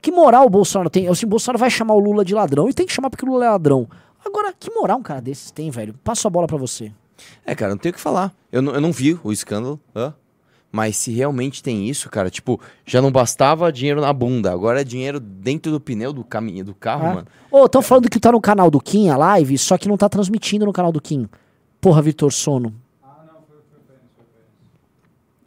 Que 0.00 0.12
moral 0.12 0.46
o 0.46 0.50
Bolsonaro 0.50 0.88
tem? 0.88 1.08
Assim, 1.08 1.26
o 1.26 1.28
Bolsonaro 1.28 1.58
vai 1.58 1.68
chamar 1.68 1.94
o 1.94 1.98
Lula 1.98 2.24
de 2.24 2.34
ladrão 2.34 2.68
e 2.68 2.72
tem 2.72 2.86
que 2.86 2.92
chamar 2.92 3.10
porque 3.10 3.24
o 3.24 3.28
Lula 3.28 3.44
é 3.44 3.50
ladrão. 3.50 3.88
Agora, 4.24 4.52
que 4.58 4.70
moral 4.70 4.98
um 4.98 5.02
cara 5.02 5.20
desses 5.20 5.50
tem, 5.50 5.70
velho? 5.70 5.94
Passo 6.04 6.26
a 6.28 6.30
bola 6.30 6.46
pra 6.46 6.56
você. 6.56 6.92
É, 7.44 7.54
cara, 7.54 7.72
não 7.72 7.78
tenho 7.78 7.92
o 7.92 7.96
que 7.96 8.00
falar. 8.00 8.32
Eu 8.50 8.62
não, 8.62 8.72
eu 8.72 8.80
não 8.80 8.92
vi 8.92 9.18
o 9.22 9.32
escândalo, 9.32 9.80
hã? 9.94 10.14
Mas 10.72 10.96
se 10.96 11.12
realmente 11.12 11.62
tem 11.62 11.88
isso, 11.88 12.08
cara, 12.08 12.30
tipo, 12.30 12.60
já 12.86 13.02
não 13.02 13.10
bastava 13.10 13.72
dinheiro 13.72 14.00
na 14.00 14.12
bunda, 14.12 14.52
agora 14.52 14.80
é 14.80 14.84
dinheiro 14.84 15.18
dentro 15.18 15.72
do 15.72 15.80
pneu 15.80 16.12
do 16.12 16.22
caminho 16.24 16.64
do 16.64 16.74
carro, 16.74 17.06
É. 17.06 17.14
mano. 17.14 17.26
Ô, 17.50 17.68
tão 17.68 17.82
falando 17.82 18.08
que 18.08 18.20
tá 18.20 18.30
no 18.32 18.40
canal 18.40 18.70
do 18.70 18.80
Kim 18.80 19.08
a 19.08 19.16
live, 19.16 19.58
só 19.58 19.76
que 19.76 19.88
não 19.88 19.96
tá 19.96 20.08
transmitindo 20.08 20.64
no 20.64 20.72
canal 20.72 20.92
do 20.92 21.00
Kim. 21.00 21.28
Porra, 21.80 22.00
Vitor 22.02 22.32
Sono. 22.32 22.74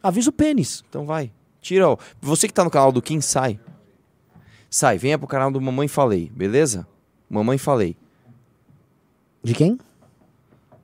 Avisa 0.02 0.28
o 0.28 0.32
pênis. 0.32 0.84
Então 0.88 1.06
vai. 1.06 1.32
Tira, 1.60 1.88
ó. 1.88 1.96
Você 2.20 2.46
que 2.46 2.52
tá 2.52 2.62
no 2.62 2.70
canal 2.70 2.92
do 2.92 3.00
Kim, 3.00 3.20
sai. 3.22 3.58
Sai, 4.68 4.98
venha 4.98 5.18
pro 5.18 5.26
canal 5.26 5.50
do 5.50 5.60
Mamãe 5.60 5.88
Falei, 5.88 6.30
beleza? 6.34 6.86
Mamãe 7.30 7.56
Falei. 7.56 7.96
De 9.42 9.54
quem? 9.54 9.78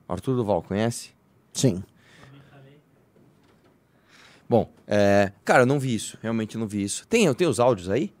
Arthur 0.07 0.35
Duval, 0.35 0.63
conhece? 0.63 1.11
Sim. 1.53 1.83
Bom, 4.51 4.69
é, 4.85 5.31
cara, 5.45 5.61
eu 5.61 5.65
não 5.65 5.79
vi 5.79 5.95
isso. 5.95 6.17
Realmente 6.21 6.57
não 6.57 6.67
vi 6.67 6.83
isso. 6.83 7.07
Tem, 7.07 7.33
tem 7.33 7.47
os 7.47 7.57
áudios 7.57 7.89
aí? 7.89 8.11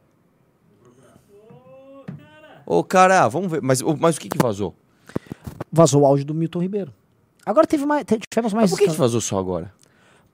Ô, 2.65 2.81
cara, 2.85 3.27
vamos 3.27 3.51
ver. 3.51 3.61
Mas, 3.61 3.81
o- 3.81 3.97
mas 3.97 4.15
o 4.15 4.19
que 4.21 4.29
que 4.29 4.37
vazou? 4.41 4.73
Vazou 5.69 6.03
o 6.03 6.05
áudio 6.05 6.23
do 6.23 6.33
Milton 6.33 6.59
Ribeiro. 6.61 6.93
Agora 7.45 7.67
teve 7.67 7.85
mais, 7.85 8.05
tivemos 8.29 8.53
mais 8.53 8.71
Mas 8.71 8.79
por 8.79 8.79
que 8.85 8.89
que 8.91 8.97
vazou 8.97 9.19
só 9.19 9.37
agora? 9.39 9.73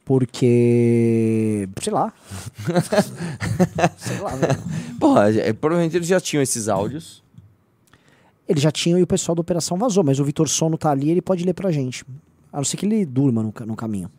Porque. 0.05 1.67
Sei 1.81 1.91
lá. 1.91 2.13
sei 3.97 4.19
lá, 4.19 4.35
velho. 4.35 4.59
Porra, 4.99 5.31
é, 5.33 5.51
provavelmente 5.51 5.95
eles 5.97 6.07
já 6.07 6.19
tinham 6.21 6.43
esses 6.43 6.69
áudios. 6.69 7.23
Ele 8.47 8.59
já 8.61 8.71
tinha 8.71 8.99
e 8.99 9.01
o 9.03 9.07
pessoal 9.07 9.35
da 9.35 9.41
operação 9.41 9.77
vazou, 9.79 10.03
mas 10.03 10.19
o 10.19 10.23
Vitor 10.23 10.47
Sono 10.47 10.77
tá 10.77 10.91
ali 10.91 11.09
ele 11.09 11.23
pode 11.23 11.43
ler 11.43 11.53
pra 11.53 11.71
gente. 11.71 12.05
A 12.53 12.57
não 12.57 12.63
ser 12.63 12.77
que 12.77 12.85
ele 12.85 13.03
durma 13.03 13.41
no, 13.41 13.51
no 13.65 13.75
caminho. 13.75 14.11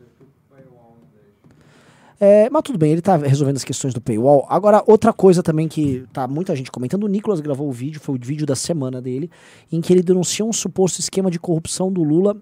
É, 2.19 2.49
mas 2.49 2.63
tudo 2.63 2.77
bem, 2.77 2.91
ele 2.91 3.01
tá 3.01 3.15
resolvendo 3.15 3.55
as 3.55 3.63
questões 3.63 3.93
do 3.93 4.01
paywall. 4.01 4.45
Agora, 4.49 4.83
outra 4.85 5.13
coisa 5.13 5.41
também 5.41 5.69
que 5.69 6.05
tá 6.11 6.27
muita 6.27 6.53
gente 6.53 6.69
comentando, 6.69 7.05
o 7.05 7.07
Nicolas 7.07 7.39
gravou 7.39 7.69
o 7.69 7.71
vídeo, 7.71 8.01
foi 8.01 8.15
o 8.15 8.19
vídeo 8.21 8.45
da 8.45 8.55
semana 8.55 9.01
dele, 9.01 9.31
em 9.71 9.79
que 9.79 9.93
ele 9.93 10.03
denuncia 10.03 10.43
um 10.43 10.51
suposto 10.51 10.99
esquema 10.99 11.31
de 11.31 11.39
corrupção 11.39 11.91
do 11.91 12.03
Lula 12.03 12.35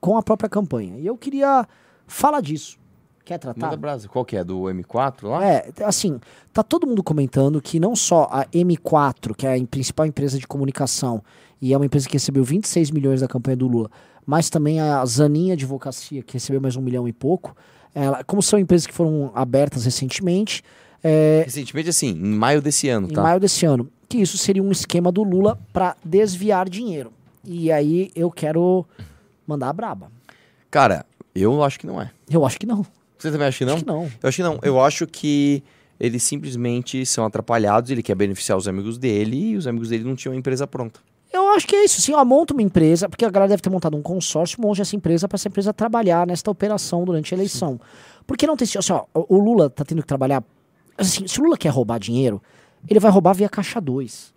com 0.00 0.18
a 0.18 0.22
própria 0.22 0.48
campanha. 0.48 0.98
E 0.98 1.06
eu 1.06 1.16
queria 1.16 1.64
falar 2.08 2.40
disso. 2.40 2.79
Quer 3.24 3.38
tratar? 3.38 3.66
Manda 3.66 3.76
brasa. 3.76 4.08
Qual 4.08 4.24
que 4.24 4.36
é? 4.36 4.42
Do 4.42 4.62
M4 4.62 5.28
lá? 5.28 5.44
É, 5.44 5.70
assim, 5.84 6.18
tá 6.52 6.62
todo 6.62 6.86
mundo 6.86 7.02
comentando 7.02 7.60
que 7.60 7.78
não 7.78 7.94
só 7.94 8.28
a 8.30 8.44
M4, 8.46 9.34
que 9.36 9.46
é 9.46 9.50
a 9.50 9.58
em- 9.58 9.66
principal 9.66 10.06
empresa 10.06 10.38
de 10.38 10.46
comunicação, 10.46 11.22
e 11.62 11.72
é 11.72 11.76
uma 11.76 11.86
empresa 11.86 12.08
que 12.08 12.14
recebeu 12.14 12.42
26 12.42 12.90
milhões 12.90 13.20
da 13.20 13.28
campanha 13.28 13.56
do 13.56 13.68
Lula, 13.68 13.90
mas 14.26 14.48
também 14.50 14.80
a 14.80 15.04
Zanin 15.04 15.52
Advocacia, 15.52 16.22
que 16.22 16.32
recebeu 16.34 16.60
mais 16.60 16.74
um 16.76 16.80
milhão 16.80 17.06
e 17.06 17.12
pouco, 17.12 17.54
ela, 17.94 18.24
como 18.24 18.42
são 18.42 18.58
empresas 18.58 18.86
que 18.86 18.92
foram 18.94 19.30
abertas 19.34 19.84
recentemente, 19.84 20.62
é, 21.02 21.42
Recentemente, 21.46 21.88
assim, 21.88 22.08
em 22.10 22.34
maio 22.34 22.60
desse 22.60 22.88
ano, 22.88 23.08
em 23.10 23.14
tá? 23.14 23.22
maio 23.22 23.40
desse 23.40 23.64
ano, 23.64 23.88
que 24.08 24.18
isso 24.18 24.36
seria 24.36 24.62
um 24.62 24.70
esquema 24.70 25.10
do 25.10 25.22
Lula 25.22 25.58
para 25.72 25.96
desviar 26.04 26.68
dinheiro. 26.68 27.10
E 27.44 27.72
aí 27.72 28.10
eu 28.14 28.30
quero 28.30 28.84
mandar 29.46 29.70
a 29.70 29.72
braba. 29.72 30.10
Cara, 30.70 31.06
eu 31.34 31.62
acho 31.64 31.78
que 31.80 31.86
não 31.86 32.00
é. 32.00 32.10
Eu 32.30 32.44
acho 32.44 32.58
que 32.58 32.66
não. 32.66 32.84
Você 33.20 33.30
também 33.30 33.48
acha 33.48 33.58
que 33.58 33.64
não? 33.64 33.74
Acho 33.74 33.84
que 33.84 33.90
não. 33.90 34.10
Eu 34.22 34.28
acho 34.28 34.36
que 34.36 34.42
não. 34.42 34.58
Eu 34.62 34.80
acho 34.80 35.06
que 35.06 35.62
eles 35.98 36.22
simplesmente 36.22 37.04
são 37.04 37.26
atrapalhados, 37.26 37.90
ele 37.90 38.02
quer 38.02 38.14
beneficiar 38.14 38.56
os 38.56 38.66
amigos 38.66 38.96
dele 38.96 39.50
e 39.50 39.56
os 39.56 39.66
amigos 39.66 39.90
dele 39.90 40.04
não 40.04 40.16
tinham 40.16 40.32
a 40.32 40.36
empresa 40.36 40.66
pronta. 40.66 41.00
Eu 41.32 41.48
acho 41.50 41.66
que 41.66 41.76
é 41.76 41.84
isso, 41.84 42.00
sim. 42.00 42.12
Ó, 42.12 42.24
monta 42.24 42.54
uma 42.54 42.62
empresa, 42.62 43.08
porque 43.08 43.24
a 43.24 43.30
galera 43.30 43.50
deve 43.50 43.62
ter 43.62 43.70
montado 43.70 43.96
um 43.96 44.02
consórcio, 44.02 44.60
monte 44.60 44.80
essa 44.80 44.96
empresa 44.96 45.28
para 45.28 45.36
essa 45.36 45.46
empresa 45.46 45.72
trabalhar 45.72 46.26
nesta 46.26 46.50
operação 46.50 47.04
durante 47.04 47.34
a 47.34 47.36
eleição. 47.36 47.78
Porque 48.26 48.46
não 48.46 48.56
tem. 48.56 48.66
Assim, 48.76 48.92
ó, 48.92 49.04
o 49.14 49.38
Lula 49.38 49.68
tá 49.70 49.84
tendo 49.84 50.00
que 50.00 50.08
trabalhar. 50.08 50.42
Assim, 50.96 51.28
se 51.28 51.38
o 51.38 51.44
Lula 51.44 51.56
quer 51.56 51.68
roubar 51.68 51.98
dinheiro, 51.98 52.42
ele 52.88 52.98
vai 52.98 53.10
roubar 53.10 53.34
via 53.34 53.48
caixa 53.48 53.80
2. 53.80 54.34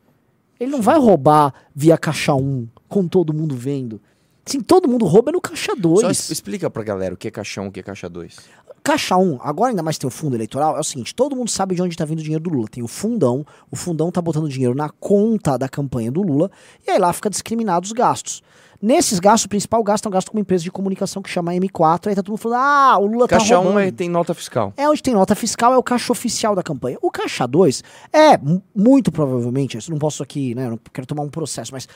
Ele 0.60 0.72
não 0.72 0.82
vai 0.82 1.00
roubar 1.00 1.54
via 1.76 1.98
caixa 1.98 2.36
1, 2.36 2.68
com 2.88 3.08
todo 3.08 3.34
mundo 3.34 3.56
vendo. 3.56 4.00
Sim, 4.46 4.62
todo 4.62 4.88
mundo 4.88 5.06
rouba 5.06 5.32
no 5.32 5.42
caixa 5.42 5.76
2. 5.76 6.02
Só 6.02 6.12
explica 6.12 6.70
pra 6.70 6.84
galera 6.84 7.14
o 7.14 7.18
que 7.18 7.28
é 7.28 7.32
caixão, 7.32 7.68
o 7.68 7.72
que 7.72 7.80
é 7.80 7.84
caixa 7.84 8.10
2. 8.10 8.38
Caixa 8.84 9.16
1, 9.16 9.40
agora 9.42 9.70
ainda 9.72 9.82
mais 9.82 9.98
tem 9.98 10.08
o 10.08 10.12
fundo 10.12 10.36
eleitoral, 10.36 10.76
é 10.76 10.80
o 10.80 10.84
seguinte, 10.84 11.16
todo 11.16 11.36
mundo 11.36 11.50
sabe 11.50 11.74
de 11.74 11.82
onde 11.82 11.96
tá 11.96 12.04
vindo 12.04 12.20
o 12.20 12.24
dinheiro 12.24 12.44
do 12.44 12.50
Lula. 12.50 12.68
Tem 12.70 12.84
o 12.84 12.88
fundão, 12.88 13.46
o 13.72 13.76
fundão 13.78 14.12
tá 14.12 14.22
botando 14.22 14.50
dinheiro 14.50 14.76
na 14.76 14.90
conta 14.90 15.58
da 15.58 15.70
campanha 15.70 16.12
do 16.12 16.22
Lula, 16.22 16.52
e 16.86 16.92
aí 16.92 17.00
lá 17.00 17.14
fica 17.14 17.30
discriminado 17.30 17.86
os 17.86 17.94
gastos. 17.94 18.42
Nesses 18.82 19.18
gastos, 19.22 19.46
o 19.46 19.50
principal 19.50 19.82
gasto 19.82 20.06
é 20.06 20.10
um 20.10 20.12
gasto 20.12 20.30
com 20.30 20.38
uma 20.38 20.42
empresa 20.42 20.62
de 20.66 20.70
comunicação 20.70 21.22
que 21.22 21.30
chama 21.30 21.54
M4, 21.54 22.08
aí 22.08 22.16
tá 22.16 22.22
todo 22.22 22.32
mundo 22.32 22.38
falando, 22.40 22.60
ah, 22.60 22.98
o 23.00 23.06
Lula 23.06 23.30
Caixa 23.30 23.54
tá 23.54 23.60
1 23.62 23.64
roubando. 23.64 23.80
é, 23.88 23.92
tem 23.92 24.10
nota 24.10 24.34
fiscal. 24.34 24.74
É 24.76 24.90
onde 24.90 25.02
tem 25.02 25.14
nota 25.14 25.34
fiscal, 25.36 25.72
é 25.72 25.78
o 25.78 25.84
caixa 25.84 26.12
oficial 26.12 26.54
da 26.54 26.62
campanha. 26.62 26.98
O 27.02 27.10
caixa 27.10 27.48
2 27.48 27.82
é, 28.12 28.38
mu- 28.38 28.62
muito 28.76 29.10
provavelmente, 29.10 29.90
não 29.90 29.98
posso 29.98 30.22
aqui, 30.22 30.54
né, 30.54 30.70
não 30.70 30.78
quero 30.92 31.08
tomar 31.08 31.24
um 31.24 31.30
processo, 31.30 31.72
mas 31.72 31.88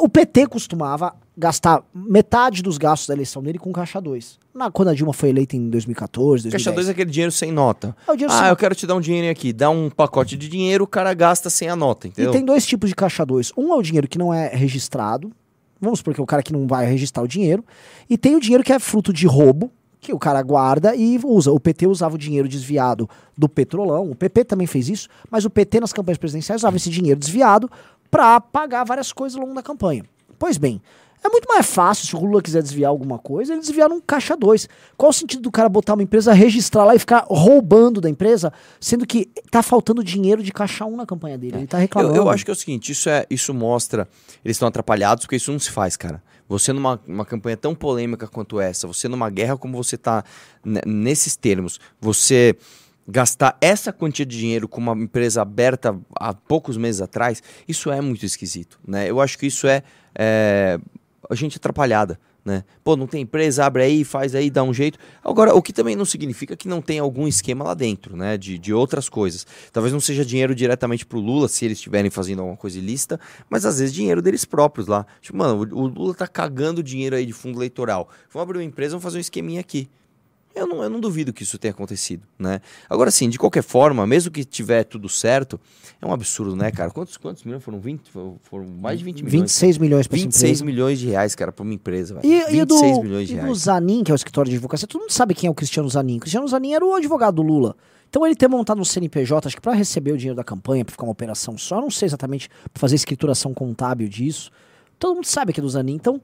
o 0.00 0.08
PT 0.08 0.46
costumava 0.46 1.14
gastar 1.36 1.82
metade 1.94 2.62
dos 2.62 2.76
gastos 2.78 3.08
da 3.08 3.14
eleição 3.14 3.42
dele 3.42 3.58
com 3.58 3.72
caixa 3.72 4.00
2. 4.00 4.38
Na, 4.54 4.70
quando 4.70 4.88
a 4.88 4.94
Dilma 4.94 5.12
foi 5.14 5.30
eleita 5.30 5.56
em 5.56 5.70
2014, 5.70 6.44
2010. 6.44 6.52
Caixa 6.52 6.72
2 6.74 6.88
é 6.88 6.90
aquele 6.92 7.10
dinheiro 7.10 7.32
sem 7.32 7.50
nota. 7.50 7.96
É 8.06 8.12
o 8.12 8.14
dinheiro 8.16 8.32
ah, 8.34 8.38
sem- 8.40 8.48
eu 8.48 8.56
quero 8.56 8.74
te 8.74 8.86
dar 8.86 8.94
um 8.94 9.00
dinheirinho 9.00 9.32
aqui. 9.32 9.52
Dá 9.52 9.70
um 9.70 9.88
pacote 9.88 10.36
de 10.36 10.48
dinheiro, 10.48 10.84
o 10.84 10.86
cara 10.86 11.12
gasta 11.14 11.48
sem 11.48 11.68
a 11.68 11.76
nota, 11.76 12.06
E 12.06 12.10
entendeu? 12.10 12.32
tem 12.32 12.44
dois 12.44 12.66
tipos 12.66 12.90
de 12.90 12.94
caixa 12.94 13.24
2. 13.24 13.52
Um 13.56 13.72
é 13.72 13.76
o 13.76 13.82
dinheiro 13.82 14.06
que 14.06 14.18
não 14.18 14.32
é 14.32 14.48
registrado. 14.48 15.32
Vamos 15.80 15.98
supor 16.00 16.14
que 16.14 16.20
é 16.20 16.22
o 16.22 16.26
cara 16.26 16.42
que 16.42 16.52
não 16.52 16.66
vai 16.66 16.86
registrar 16.86 17.22
o 17.22 17.28
dinheiro. 17.28 17.64
E 18.08 18.16
tem 18.18 18.36
o 18.36 18.40
dinheiro 18.40 18.62
que 18.62 18.72
é 18.72 18.78
fruto 18.78 19.12
de 19.12 19.26
roubo, 19.26 19.70
que 20.00 20.12
o 20.12 20.18
cara 20.18 20.42
guarda 20.42 20.94
e 20.94 21.18
usa. 21.24 21.50
O 21.50 21.58
PT 21.58 21.86
usava 21.86 22.14
o 22.14 22.18
dinheiro 22.18 22.46
desviado 22.48 23.08
do 23.36 23.48
petrolão. 23.48 24.10
O 24.10 24.14
PP 24.14 24.44
também 24.44 24.66
fez 24.66 24.88
isso, 24.88 25.08
mas 25.30 25.44
o 25.44 25.50
PT 25.50 25.80
nas 25.80 25.92
campanhas 25.92 26.18
presidenciais 26.18 26.60
usava 26.60 26.76
esse 26.76 26.90
dinheiro 26.90 27.18
desviado 27.18 27.70
para 28.12 28.38
pagar 28.42 28.84
várias 28.84 29.10
coisas 29.10 29.36
ao 29.38 29.42
longo 29.42 29.54
da 29.54 29.62
campanha. 29.62 30.04
Pois 30.38 30.58
bem, 30.58 30.82
é 31.24 31.28
muito 31.30 31.48
mais 31.48 31.64
fácil 31.64 32.06
se 32.06 32.14
o 32.14 32.20
Lula 32.20 32.42
quiser 32.42 32.62
desviar 32.62 32.90
alguma 32.90 33.18
coisa, 33.18 33.52
ele 33.54 33.60
desviar 33.62 33.88
num 33.88 34.00
caixa 34.02 34.36
2. 34.36 34.68
Qual 34.98 35.08
o 35.08 35.12
sentido 35.12 35.40
do 35.40 35.50
cara 35.50 35.66
botar 35.68 35.94
uma 35.94 36.02
empresa, 36.02 36.30
registrar 36.34 36.84
lá 36.84 36.94
e 36.94 36.98
ficar 36.98 37.24
roubando 37.28 38.00
da 38.02 38.10
empresa, 38.10 38.52
sendo 38.78 39.06
que 39.06 39.30
tá 39.50 39.62
faltando 39.62 40.04
dinheiro 40.04 40.42
de 40.42 40.52
caixa 40.52 40.84
1 40.84 40.94
na 40.94 41.06
campanha 41.06 41.38
dele? 41.38 41.56
Ele 41.56 41.66
tá 41.66 41.78
Eu, 41.78 41.80
reclamando. 41.80 42.16
eu 42.16 42.28
acho 42.28 42.44
que 42.44 42.50
é 42.50 42.54
o 42.54 42.56
seguinte, 42.56 42.92
isso, 42.92 43.08
é, 43.08 43.24
isso 43.30 43.54
mostra. 43.54 44.06
Eles 44.44 44.56
estão 44.56 44.68
atrapalhados 44.68 45.24
porque 45.24 45.36
isso 45.36 45.50
não 45.50 45.58
se 45.58 45.70
faz, 45.70 45.96
cara. 45.96 46.22
Você 46.48 46.70
numa 46.72 47.00
uma 47.08 47.24
campanha 47.24 47.56
tão 47.56 47.74
polêmica 47.74 48.28
quanto 48.28 48.60
essa, 48.60 48.86
você 48.86 49.08
numa 49.08 49.30
guerra 49.30 49.56
como 49.56 49.82
você 49.82 49.96
tá 49.96 50.22
ne- 50.62 50.82
nesses 50.84 51.34
termos, 51.34 51.80
você 51.98 52.54
gastar 53.06 53.56
essa 53.60 53.92
quantia 53.92 54.24
de 54.24 54.38
dinheiro 54.38 54.68
com 54.68 54.80
uma 54.80 54.92
empresa 54.92 55.42
aberta 55.42 55.98
há 56.14 56.32
poucos 56.32 56.76
meses 56.76 57.00
atrás, 57.00 57.42
isso 57.66 57.90
é 57.90 58.00
muito 58.00 58.24
esquisito, 58.24 58.78
né? 58.86 59.08
Eu 59.10 59.20
acho 59.20 59.38
que 59.38 59.46
isso 59.46 59.66
é, 59.66 59.82
é 60.14 60.78
a 61.28 61.34
gente 61.34 61.56
atrapalhada. 61.56 62.18
Né? 62.44 62.64
Pô, 62.82 62.96
não 62.96 63.06
tem 63.06 63.22
empresa, 63.22 63.64
abre 63.64 63.84
aí, 63.84 64.02
faz 64.02 64.34
aí, 64.34 64.50
dá 64.50 64.64
um 64.64 64.74
jeito. 64.74 64.98
Agora, 65.22 65.54
o 65.54 65.62
que 65.62 65.72
também 65.72 65.94
não 65.94 66.04
significa 66.04 66.56
que 66.56 66.66
não 66.66 66.82
tem 66.82 66.98
algum 66.98 67.28
esquema 67.28 67.64
lá 67.64 67.72
dentro, 67.72 68.16
né? 68.16 68.36
De, 68.36 68.58
de 68.58 68.74
outras 68.74 69.08
coisas. 69.08 69.46
Talvez 69.72 69.92
não 69.92 70.00
seja 70.00 70.24
dinheiro 70.24 70.52
diretamente 70.52 71.06
pro 71.06 71.20
Lula, 71.20 71.46
se 71.46 71.64
eles 71.64 71.78
estiverem 71.78 72.10
fazendo 72.10 72.40
alguma 72.40 72.56
coisa 72.56 72.78
ilícita, 72.78 73.20
mas 73.48 73.64
às 73.64 73.78
vezes 73.78 73.94
dinheiro 73.94 74.20
deles 74.20 74.44
próprios 74.44 74.88
lá. 74.88 75.06
Tipo, 75.20 75.38
mano, 75.38 75.68
o, 75.72 75.82
o 75.82 75.86
Lula 75.86 76.14
tá 76.14 76.26
cagando 76.26 76.82
dinheiro 76.82 77.14
aí 77.14 77.24
de 77.24 77.32
fundo 77.32 77.58
eleitoral. 77.58 78.08
Vamos 78.32 78.48
abrir 78.48 78.58
uma 78.58 78.64
empresa, 78.64 78.90
vamos 78.90 79.04
fazer 79.04 79.18
um 79.18 79.20
esqueminha 79.20 79.60
aqui. 79.60 79.88
Eu 80.54 80.66
não, 80.66 80.82
eu 80.82 80.90
não 80.90 81.00
duvido 81.00 81.32
que 81.32 81.42
isso 81.42 81.58
tenha 81.58 81.72
acontecido, 81.72 82.22
né? 82.38 82.60
Agora 82.88 83.10
sim, 83.10 83.28
de 83.28 83.38
qualquer 83.38 83.62
forma, 83.62 84.06
mesmo 84.06 84.30
que 84.30 84.44
tiver 84.44 84.84
tudo 84.84 85.08
certo, 85.08 85.58
é 86.00 86.06
um 86.06 86.12
absurdo, 86.12 86.54
né, 86.54 86.70
cara? 86.70 86.90
Quantos, 86.90 87.16
quantos 87.16 87.42
milhões? 87.44 87.62
Foram 87.64 87.80
20? 87.80 88.10
Foram- 88.42 88.66
mais 88.68 88.98
de 88.98 89.04
20 89.04 89.22
milhões. 89.24 89.32
26 89.40 89.78
milhões 89.78 90.06
pra 90.06 90.16
essa 90.16 90.24
26 90.26 90.50
empresa. 90.60 90.64
milhões 90.64 90.98
de 90.98 91.08
reais, 91.08 91.34
cara, 91.34 91.50
pra 91.52 91.62
uma 91.62 91.72
empresa, 91.72 92.14
velho. 92.20 92.26
E, 92.26 92.56
e 92.60 92.64
do, 92.64 92.74
26 92.76 92.98
milhões 93.02 93.28
de 93.28 93.34
e 93.34 93.36
do 93.38 93.42
reais. 93.44 93.58
Zanin, 93.58 94.04
que 94.04 94.10
é 94.10 94.14
o 94.14 94.16
escritório 94.16 94.50
de 94.50 94.56
advocacia, 94.56 94.86
todo 94.86 95.00
mundo 95.00 95.10
sabe 95.12 95.34
quem 95.34 95.48
é 95.48 95.50
o 95.50 95.54
Cristiano 95.54 95.88
Zanin. 95.88 96.18
O 96.18 96.20
Cristiano 96.20 96.46
Zanin 96.46 96.74
era 96.74 96.84
o 96.84 96.94
advogado 96.94 97.36
do 97.36 97.42
Lula. 97.42 97.74
Então 98.10 98.26
ele 98.26 98.36
ter 98.36 98.46
montado 98.46 98.78
um 98.78 98.84
CNPJ, 98.84 99.46
acho 99.48 99.56
que 99.56 99.62
para 99.62 99.72
receber 99.72 100.12
o 100.12 100.18
dinheiro 100.18 100.36
da 100.36 100.44
campanha, 100.44 100.84
para 100.84 100.92
ficar 100.92 101.04
uma 101.04 101.12
operação 101.12 101.56
só, 101.56 101.80
não 101.80 101.90
sei 101.90 102.06
exatamente 102.06 102.50
pra 102.72 102.78
fazer 102.80 102.94
escrituração 102.96 103.54
contábil 103.54 104.06
disso. 104.06 104.50
Todo 104.98 105.14
mundo 105.14 105.24
sabe 105.26 105.50
que 105.52 105.60
é 105.60 105.62
do 105.62 105.68
Zanin. 105.70 105.94
Então, 105.94 106.20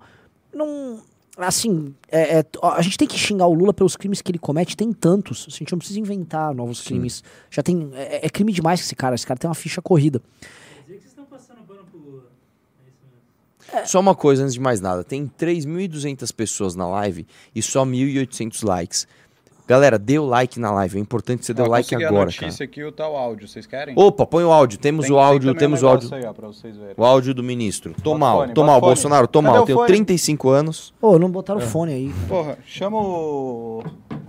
não. 0.52 1.00
Assim, 1.38 1.94
é- 2.10 2.40
é- 2.40 2.44
a 2.62 2.82
gente 2.82 2.98
tem 2.98 3.06
que 3.06 3.16
xingar 3.16 3.46
o 3.46 3.54
Lula 3.54 3.72
pelos 3.72 3.96
crimes 3.96 4.20
que 4.20 4.30
ele 4.32 4.38
comete, 4.38 4.76
tem 4.76 4.92
tantos. 4.92 5.46
A 5.48 5.50
gente 5.50 5.70
não 5.70 5.78
precisa 5.78 6.00
inventar 6.00 6.52
novos 6.52 6.80
crimes. 6.82 7.22
Já 7.48 7.62
tem. 7.62 7.90
É, 7.94 8.26
é 8.26 8.28
crime 8.28 8.52
demais 8.52 8.80
que 8.80 8.86
esse 8.86 8.96
cara. 8.96 9.14
Esse 9.14 9.26
cara 9.26 9.38
tem 9.38 9.48
uma 9.48 9.54
ficha 9.54 9.80
corrida. 9.80 10.20
Quer 10.40 10.46
dizer 10.82 10.94
que 10.94 11.00
vocês 11.00 11.04
estão 11.12 11.24
passando 11.26 11.62
pano 11.66 11.84
pro 11.90 11.98
Lula. 12.00 12.24
É 12.84 12.88
isso 12.88 13.76
mesmo. 13.76 13.86
Só 13.86 14.00
uma 14.00 14.14
coisa 14.16 14.42
antes 14.42 14.54
de 14.54 14.60
mais 14.60 14.80
nada. 14.80 15.04
Tem 15.04 15.26
3.200 15.28 16.32
pessoas 16.32 16.74
na 16.74 16.88
live 16.88 17.26
e 17.54 17.62
só 17.62 17.84
1.800 17.84 18.64
likes. 18.64 19.06
Galera, 19.68 19.98
dê 19.98 20.18
o 20.18 20.24
like 20.24 20.58
na 20.58 20.70
live. 20.72 20.96
É 20.96 21.00
importante 21.00 21.44
você 21.44 21.52
dê 21.52 21.60
o 21.60 21.66
like 21.66 21.84
consegui 21.90 22.04
a 22.04 22.08
agora, 22.08 22.30
cara. 22.32 22.46
notícia 22.46 22.64
aqui, 22.64 22.82
o 22.82 22.90
tal 22.90 23.14
áudio, 23.14 23.46
vocês 23.46 23.66
querem? 23.66 23.94
Opa, 23.98 24.24
põe 24.26 24.42
o 24.42 24.50
áudio. 24.50 24.78
Temos 24.78 25.04
Tem- 25.06 25.14
o 25.14 25.18
tem 25.18 25.24
áudio, 25.26 25.48
também 25.50 25.58
temos 25.60 25.82
um 25.82 25.86
o 25.86 25.88
áudio. 25.90 26.14
Aí, 26.14 26.24
ó, 26.24 26.32
pra 26.32 26.46
vocês 26.48 26.74
verem. 26.76 26.94
O 26.96 27.04
áudio 27.04 27.34
do 27.34 27.42
ministro. 27.42 27.92
Tô 28.02 28.12
Bota 28.12 28.18
mal, 28.18 28.38
fone, 28.40 28.54
tô 28.54 28.64
mal, 28.64 28.80
fone. 28.80 28.86
Bolsonaro, 28.86 29.28
tô 29.28 29.42
Cadê 29.42 29.52
mal. 29.52 29.62
o 29.62 29.66
Tenho 29.66 29.78
fone? 29.78 29.86
35 29.88 30.48
anos. 30.48 30.94
Ô, 31.02 31.18
não 31.18 31.28
É. 31.28 31.30
botaram 31.30 31.60
fone 31.60 31.92
aí. 31.92 32.12
Porra, 32.26 32.56
chama 32.66 32.96
o... 32.98 33.84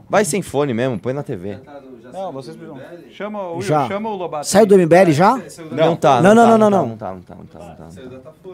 Vai 0.09 0.25
sem 0.25 0.41
fone 0.41 0.73
mesmo, 0.73 0.99
põe 0.99 1.13
na 1.13 1.23
TV. 1.23 1.57
Não, 2.11 2.31
vocês 2.33 2.55
precisam... 2.57 2.81
Chama 3.11 3.51
o, 3.53 3.61
Já. 3.61 3.87
chama 3.87 4.09
o 4.09 4.15
Lobato. 4.15 4.47
Saiu 4.47 4.65
do 4.65 4.75
MBL 4.75 5.11
já? 5.11 5.37
Não, 5.71 5.95
tá. 5.95 6.21
Não, 6.21 6.33
não, 6.35 6.43
tá, 6.45 6.57
não, 6.57 6.69
não, 6.69 6.69
tá, 6.69 6.69
não. 6.69 6.87
Não 6.87 6.97
tá, 6.97 7.13
não 7.13 7.21
tá, 7.21 7.35
não 7.35 7.45
tá, 7.45 7.59
não 7.59 7.75
tá. 7.75 7.87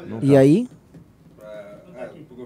Não 0.07 0.19
E 0.21 0.33
tá. 0.33 0.39
aí? 0.39 0.67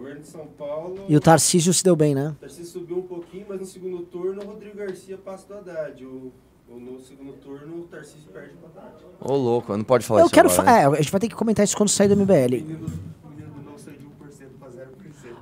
O 0.10 0.16
governo 0.16 0.22
de 0.22 0.28
São 0.28 0.48
Paulo. 0.58 0.96
E 1.08 1.16
o 1.16 1.20
Tarcísio 1.20 1.74
se 1.74 1.84
deu 1.84 1.96
bem, 1.96 2.16
né? 2.16 2.30
O 2.30 2.42
Tarcísio 2.42 2.66
subiu 2.66 2.98
um 2.98 3.02
pouquinho, 3.04 3.46
mas 3.48 3.60
no 3.60 3.66
segundo 3.66 4.00
turno 4.04 4.42
o 4.42 4.46
Rodrigo 4.46 4.78
Garcia 4.78 5.18
passa 5.18 5.46
do 5.48 5.54
Haddad. 5.56 6.04
O, 6.06 6.32
o- 6.70 6.80
no 6.80 7.00
segundo 7.00 7.34
turno 7.34 7.82
o 7.82 7.84
Tarcísio 7.84 8.30
perde 8.34 8.54
pro 8.56 8.68
Haddad. 8.76 8.96
Ô, 9.22 9.36
louco, 9.36 9.76
não 9.76 9.84
pode 9.84 10.06
falar 10.06 10.22
Eu 10.22 10.26
isso 10.26 10.34
quero 10.34 10.50
agora, 10.50 10.64
fa- 10.66 10.72
né? 10.72 10.82
É, 10.84 10.86
a 10.86 11.02
gente 11.02 11.12
vai 11.12 11.20
ter 11.22 11.28
que 11.30 11.36
comentar 11.36 11.64
isso 11.64 11.76
quando 11.78 11.90
sair 11.90 12.08
do 12.08 12.16
MBL. 12.16 12.32
O 12.34 12.50
menino 12.60 12.80
do 12.80 13.70
não 13.70 13.78
saiu 13.78 13.98
de 13.98 14.06
1% 14.06 14.10
para 14.60 14.70
0%. 14.70 14.90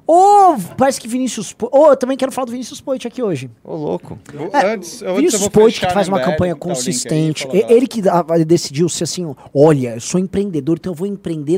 Ô, 0.09 0.57
parece 0.77 1.01
que 1.01 1.07
Vinícius... 1.07 1.51
Po- 1.53 1.69
Ô, 1.71 1.87
eu 1.87 1.97
também 1.97 2.15
quero 2.17 2.31
falar 2.31 2.45
do 2.45 2.51
Vinícius 2.51 2.79
Poit 2.79 3.05
aqui 3.07 3.21
hoje. 3.21 3.49
Ô, 3.63 3.75
louco. 3.75 4.17
Eu- 4.33 4.49
É, 4.53 4.73
antes, 4.73 4.93
antes 4.93 5.01
eu 5.01 5.15
Vinícius 5.15 5.41
vou 5.41 5.51
Poit, 5.51 5.79
que 5.79 5.89
faz 5.93 6.07
uma 6.07 6.19
campanha 6.19 6.55
tá 6.55 6.65
o 6.65 6.69
aí, 6.69 6.75
consistente. 6.75 7.47
E- 7.51 7.61
nada. 7.61 7.73
Ele 7.73 7.87
que 7.87 8.01
decidiu 8.45 8.87
ser 8.89 9.03
assim, 9.03 9.35
olha, 9.53 9.95
eu 9.95 10.01
sou 10.01 10.19
empreendedor, 10.19 10.77
então 10.79 10.91
eu 10.91 10.95
vou 10.95 11.07
empreender 11.07 11.55